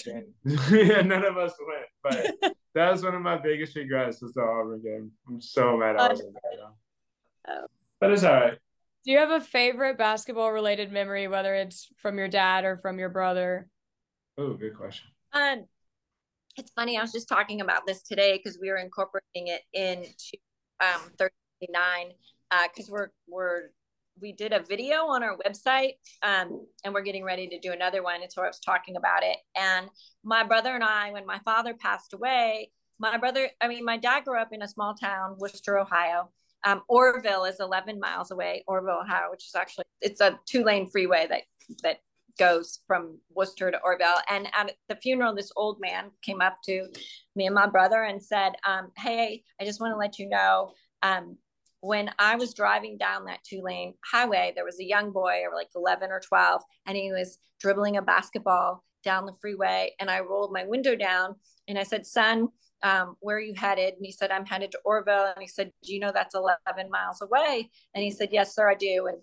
yeah, 0.45 1.01
none 1.01 1.25
of 1.25 1.37
us 1.37 1.53
went, 1.67 1.85
but 2.01 2.55
that 2.75 2.91
was 2.91 3.03
one 3.03 3.13
of 3.13 3.21
my 3.21 3.37
biggest 3.37 3.75
regrets 3.75 4.21
was 4.21 4.33
the 4.33 4.41
Auburn 4.41 4.81
game. 4.81 5.11
I'm 5.27 5.41
so 5.41 5.75
mad 5.75 5.97
I 5.97 6.07
wasn't 6.07 6.33
there 6.33 6.51
though. 6.57 7.53
Oh. 7.53 7.67
But 8.01 8.11
it's 8.11 8.23
all 8.23 8.33
right. 8.33 8.57
Do 9.05 9.11
you 9.11 9.19
have 9.19 9.31
a 9.31 9.39
favorite 9.39 9.97
basketball 9.97 10.51
related 10.51 10.91
memory, 10.91 11.27
whether 11.27 11.55
it's 11.55 11.87
from 11.97 12.17
your 12.17 12.27
dad 12.27 12.65
or 12.65 12.77
from 12.77 12.99
your 12.99 13.09
brother? 13.09 13.67
Oh, 14.37 14.53
good 14.53 14.75
question. 14.75 15.07
Um, 15.33 15.65
it's 16.57 16.71
funny. 16.71 16.97
I 16.97 17.01
was 17.01 17.11
just 17.11 17.29
talking 17.29 17.61
about 17.61 17.85
this 17.87 18.01
today 18.01 18.37
because 18.37 18.59
we 18.61 18.69
were 18.69 18.77
incorporating 18.77 19.47
it 19.47 19.61
into 19.73 20.37
um 20.81 21.11
39 21.17 21.77
because 22.73 22.89
uh, 22.89 22.91
we're 22.91 23.07
we're 23.27 23.61
we 24.19 24.33
did 24.33 24.51
a 24.51 24.63
video 24.67 25.05
on 25.07 25.23
our 25.23 25.37
website 25.37 25.93
um, 26.23 26.65
and 26.83 26.93
we're 26.93 27.01
getting 27.01 27.23
ready 27.23 27.47
to 27.47 27.59
do 27.59 27.71
another 27.71 28.03
one 28.03 28.21
and 28.21 28.31
so 28.31 28.43
i 28.43 28.47
was 28.47 28.59
talking 28.59 28.97
about 28.97 29.23
it 29.23 29.37
and 29.55 29.87
my 30.23 30.43
brother 30.43 30.75
and 30.75 30.83
i 30.83 31.11
when 31.11 31.25
my 31.25 31.39
father 31.45 31.73
passed 31.73 32.13
away 32.13 32.69
my 32.99 33.17
brother 33.17 33.49
i 33.61 33.67
mean 33.67 33.85
my 33.85 33.97
dad 33.97 34.25
grew 34.25 34.39
up 34.39 34.49
in 34.51 34.61
a 34.61 34.67
small 34.67 34.93
town 34.93 35.35
Wooster 35.39 35.79
ohio 35.79 36.29
um, 36.63 36.81
orrville 36.89 37.49
is 37.49 37.59
11 37.59 37.99
miles 37.99 38.31
away 38.31 38.63
Orrville, 38.69 39.01
ohio 39.01 39.31
which 39.31 39.45
is 39.45 39.55
actually 39.55 39.85
it's 40.01 40.21
a 40.21 40.39
two 40.45 40.63
lane 40.63 40.89
freeway 40.89 41.27
that 41.27 41.41
that 41.83 41.97
goes 42.39 42.79
from 42.87 43.19
Wooster 43.35 43.71
to 43.71 43.79
Orrville. 43.85 44.21
and 44.29 44.47
at 44.53 44.71
the 44.87 44.95
funeral 44.95 45.35
this 45.35 45.51
old 45.55 45.79
man 45.79 46.11
came 46.21 46.41
up 46.41 46.55
to 46.65 46.87
me 47.35 47.45
and 47.45 47.55
my 47.55 47.67
brother 47.67 48.03
and 48.03 48.23
said 48.23 48.53
um, 48.65 48.91
hey 48.97 49.43
i 49.59 49.65
just 49.65 49.81
want 49.81 49.93
to 49.93 49.97
let 49.97 50.17
you 50.17 50.29
know 50.29 50.71
um, 51.03 51.37
when 51.81 52.11
I 52.19 52.35
was 52.35 52.53
driving 52.53 52.97
down 52.97 53.25
that 53.25 53.43
two 53.43 53.61
lane 53.61 53.95
highway, 54.05 54.53
there 54.55 54.63
was 54.63 54.79
a 54.79 54.85
young 54.85 55.11
boy, 55.11 55.41
or 55.43 55.55
like 55.55 55.69
11 55.75 56.11
or 56.11 56.19
12, 56.19 56.61
and 56.85 56.95
he 56.95 57.11
was 57.11 57.39
dribbling 57.59 57.97
a 57.97 58.01
basketball 58.01 58.83
down 59.03 59.25
the 59.25 59.33
freeway. 59.33 59.93
And 59.99 60.09
I 60.09 60.19
rolled 60.19 60.53
my 60.53 60.63
window 60.63 60.95
down 60.95 61.35
and 61.67 61.79
I 61.79 61.83
said, 61.83 62.05
Son, 62.05 62.49
um, 62.83 63.15
where 63.19 63.37
are 63.37 63.41
you 63.41 63.53
headed? 63.53 63.95
And 63.95 64.05
he 64.05 64.11
said, 64.11 64.31
I'm 64.31 64.45
headed 64.45 64.71
to 64.71 64.79
Orrville. 64.85 65.33
And 65.33 65.41
he 65.41 65.47
said, 65.47 65.71
Do 65.83 65.93
you 65.93 65.99
know 65.99 66.11
that's 66.13 66.35
11 66.35 66.57
miles 66.89 67.21
away? 67.21 67.69
And 67.93 68.03
he 68.03 68.11
said, 68.11 68.29
Yes, 68.31 68.55
sir, 68.55 68.69
I 68.69 68.75
do. 68.75 69.07
And 69.07 69.17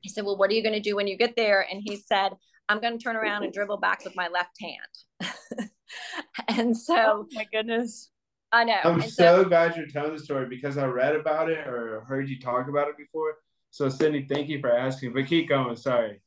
he 0.00 0.08
said, 0.08 0.24
Well, 0.24 0.36
what 0.36 0.50
are 0.50 0.54
you 0.54 0.62
going 0.62 0.74
to 0.74 0.80
do 0.80 0.96
when 0.96 1.06
you 1.06 1.16
get 1.16 1.36
there? 1.36 1.66
And 1.70 1.82
he 1.84 1.96
said, 1.96 2.32
I'm 2.68 2.80
going 2.80 2.98
to 2.98 3.02
turn 3.02 3.16
around 3.16 3.44
and 3.44 3.52
dribble 3.52 3.78
back 3.78 4.04
with 4.04 4.16
my 4.16 4.28
left 4.28 4.56
hand. 4.60 5.70
and 6.48 6.76
so, 6.76 6.96
oh 6.96 7.26
my 7.32 7.46
goodness. 7.52 8.10
I 8.52 8.64
know. 8.64 8.78
I'm 8.84 9.00
so, 9.02 9.42
so, 9.42 9.44
glad 9.44 9.76
you're 9.76 9.86
telling 9.86 10.12
the 10.12 10.22
story 10.22 10.46
because 10.46 10.78
I 10.78 10.86
read 10.86 11.16
about 11.16 11.50
it 11.50 11.66
or 11.66 12.04
heard 12.06 12.28
you 12.28 12.38
talk 12.38 12.68
about 12.68 12.88
it 12.88 12.96
before. 12.96 13.34
So, 13.70 13.88
Sydney, 13.88 14.26
thank 14.28 14.48
you 14.48 14.60
for 14.60 14.70
asking. 14.70 15.12
But 15.12 15.26
keep 15.26 15.48
going. 15.48 15.74
Sorry. 15.74 16.20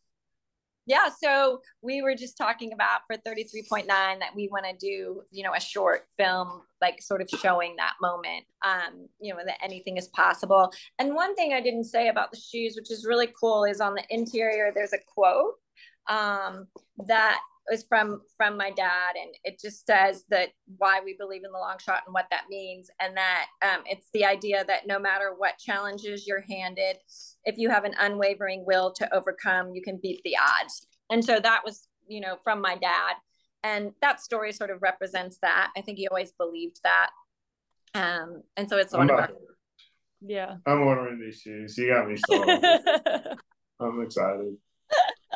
Yeah, 0.88 1.10
so 1.21 1.60
we 1.82 2.02
were 2.02 2.15
just 2.15 2.38
talking 2.38 2.71
about 2.71 3.02
for 3.08 3.17
33.9 3.17 3.86
that 3.88 4.34
we 4.34 4.47
want 4.50 4.65
to 4.65 4.73
do, 4.73 5.21
you 5.32 5.43
know, 5.43 5.54
a 5.54 5.60
short 5.60 6.08
film, 6.17 6.62
like 6.82 7.02
sort 7.02 7.21
of 7.21 7.30
showing 7.30 7.76
that 7.76 7.93
moment, 8.02 8.45
um, 8.65 9.08
you 9.19 9.34
know, 9.34 9.41
that 9.45 9.58
anything 9.62 9.97
is 9.97 10.08
possible. 10.08 10.71
And 10.97 11.13
one 11.13 11.36
thing 11.36 11.54
I 11.54 11.60
didn't 11.60 11.84
say 11.84 12.08
about 12.08 12.32
the 12.32 12.39
shoes, 12.39 12.76
which 12.78 12.89
is 12.89 13.06
really 13.06 13.28
cool, 13.39 13.65
is 13.65 13.82
on 13.82 13.95
the 13.95 14.04
interior, 14.10 14.71
there's 14.73 14.93
a 14.93 15.00
quote 15.13 15.56
um, 16.10 16.67
that 17.06 17.39
was 17.70 17.84
from 17.88 18.22
from 18.36 18.58
my 18.58 18.72
dad 18.72 19.16
and 19.22 19.34
it 19.44 19.60
just 19.60 19.86
says 19.86 20.24
that 20.30 20.50
why 20.78 21.02
we 21.04 21.16
believe 21.18 21.44
in 21.44 21.52
the 21.52 21.58
long 21.58 21.78
shot 21.80 22.02
and 22.06 22.14
what 22.14 22.28
that 22.32 22.46
means 22.50 22.90
and 23.00 23.16
that 23.18 23.48
um, 23.62 23.84
it's 23.86 24.10
the 24.14 24.26
idea 24.26 24.64
that 24.66 24.88
no 24.88 25.00
matter 25.00 25.34
what 25.38 25.58
challenges 25.58 26.26
you're 26.28 26.44
handed 26.48 26.98
if 27.44 27.58
you 27.58 27.70
have 27.70 27.84
an 27.84 27.94
unwavering 28.00 28.64
will 28.66 28.92
to 28.92 29.14
overcome 29.14 29.72
you 29.74 29.82
can 29.82 30.00
beat 30.02 30.22
the 30.24 30.36
odds. 30.38 30.88
And 31.10 31.24
so 31.24 31.40
that 31.40 31.62
was 31.66 31.88
you 32.08 32.22
know 32.22 32.38
from 32.44 32.62
my 32.62 32.76
dad 32.76 33.16
and 33.64 33.92
that 34.02 34.22
story 34.22 34.54
sort 34.54 34.70
of 34.70 34.82
represents 34.82 35.40
that. 35.42 35.72
I 35.76 35.82
think 35.82 35.98
he 35.98 36.08
always 36.08 36.32
believed 36.32 36.80
that. 36.84 37.10
Um 37.94 38.44
and 38.56 38.70
so 38.70 38.78
it's 38.78 38.94
one 38.94 39.10
of 39.10 39.30
yeah. 40.22 40.56
I'm 40.66 40.82
ordering 40.82 41.20
these 41.20 41.42
shoes 41.42 41.78
you 41.78 41.94
got 41.94 42.08
me 42.08 42.18
sold. 42.18 42.50
I'm 43.80 44.02
excited 44.02 44.56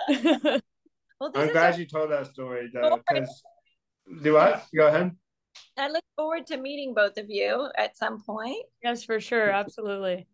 well, 1.22 1.32
I'm 1.36 1.52
glad 1.52 1.76
a- 1.76 1.80
you 1.80 1.86
told 1.86 2.12
that 2.12 2.28
story 2.28 2.70
though, 2.74 3.00
because 3.08 3.44
do 4.24 4.34
what? 4.34 4.66
Go 4.76 4.88
ahead. 4.88 5.16
I 5.78 5.90
look 5.90 6.04
forward 6.16 6.48
to 6.48 6.58
meeting 6.58 6.94
both 6.94 7.18
of 7.18 7.30
you 7.30 7.70
at 7.78 7.96
some 7.98 8.22
point. 8.24 8.66
Yes, 8.84 9.04
for 9.04 9.20
sure, 9.20 9.50
absolutely. 9.52 10.28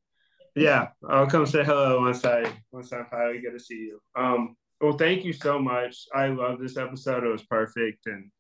Yeah, 0.56 0.90
I'll 1.08 1.28
come 1.28 1.46
say 1.46 1.64
hello 1.64 2.02
once 2.02 2.24
I 2.24 2.52
once 2.72 2.94
I 2.94 3.04
finally 3.12 3.42
get 3.42 3.52
to 3.52 3.60
see 3.60 3.76
you. 3.76 4.00
Um, 4.16 4.56
well, 4.80 4.98
thank 4.98 5.26
you 5.26 5.34
so 5.34 5.60
much. 5.60 6.06
I 6.16 6.28
love 6.28 6.60
this 6.60 6.78
episode. 6.78 7.24
It 7.24 7.30
was 7.32 7.44
perfect, 7.44 8.06
and 8.06 8.32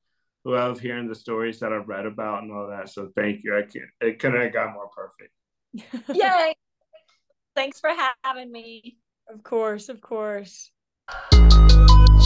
love 0.46 0.80
hearing 0.80 1.08
the 1.08 1.16
stories 1.16 1.60
that 1.60 1.74
I've 1.74 1.88
read 1.88 2.06
about 2.06 2.44
and 2.44 2.52
all 2.52 2.68
that. 2.70 2.90
So 2.90 3.12
thank 3.16 3.44
you. 3.44 3.58
I 3.58 3.64
can't. 3.64 3.90
It 4.00 4.20
couldn't 4.20 4.42
have 4.42 4.54
got 4.54 4.74
more 4.74 4.90
perfect. 4.90 5.34
Yay! 6.14 6.56
Thanks 7.56 7.80
for 7.80 7.92
having 8.24 8.52
me. 8.52 8.98
Of 9.30 9.44
course, 9.44 9.90
of 9.90 10.00
course. 10.00 10.72
Thank 11.32 11.72
you. 11.72 12.17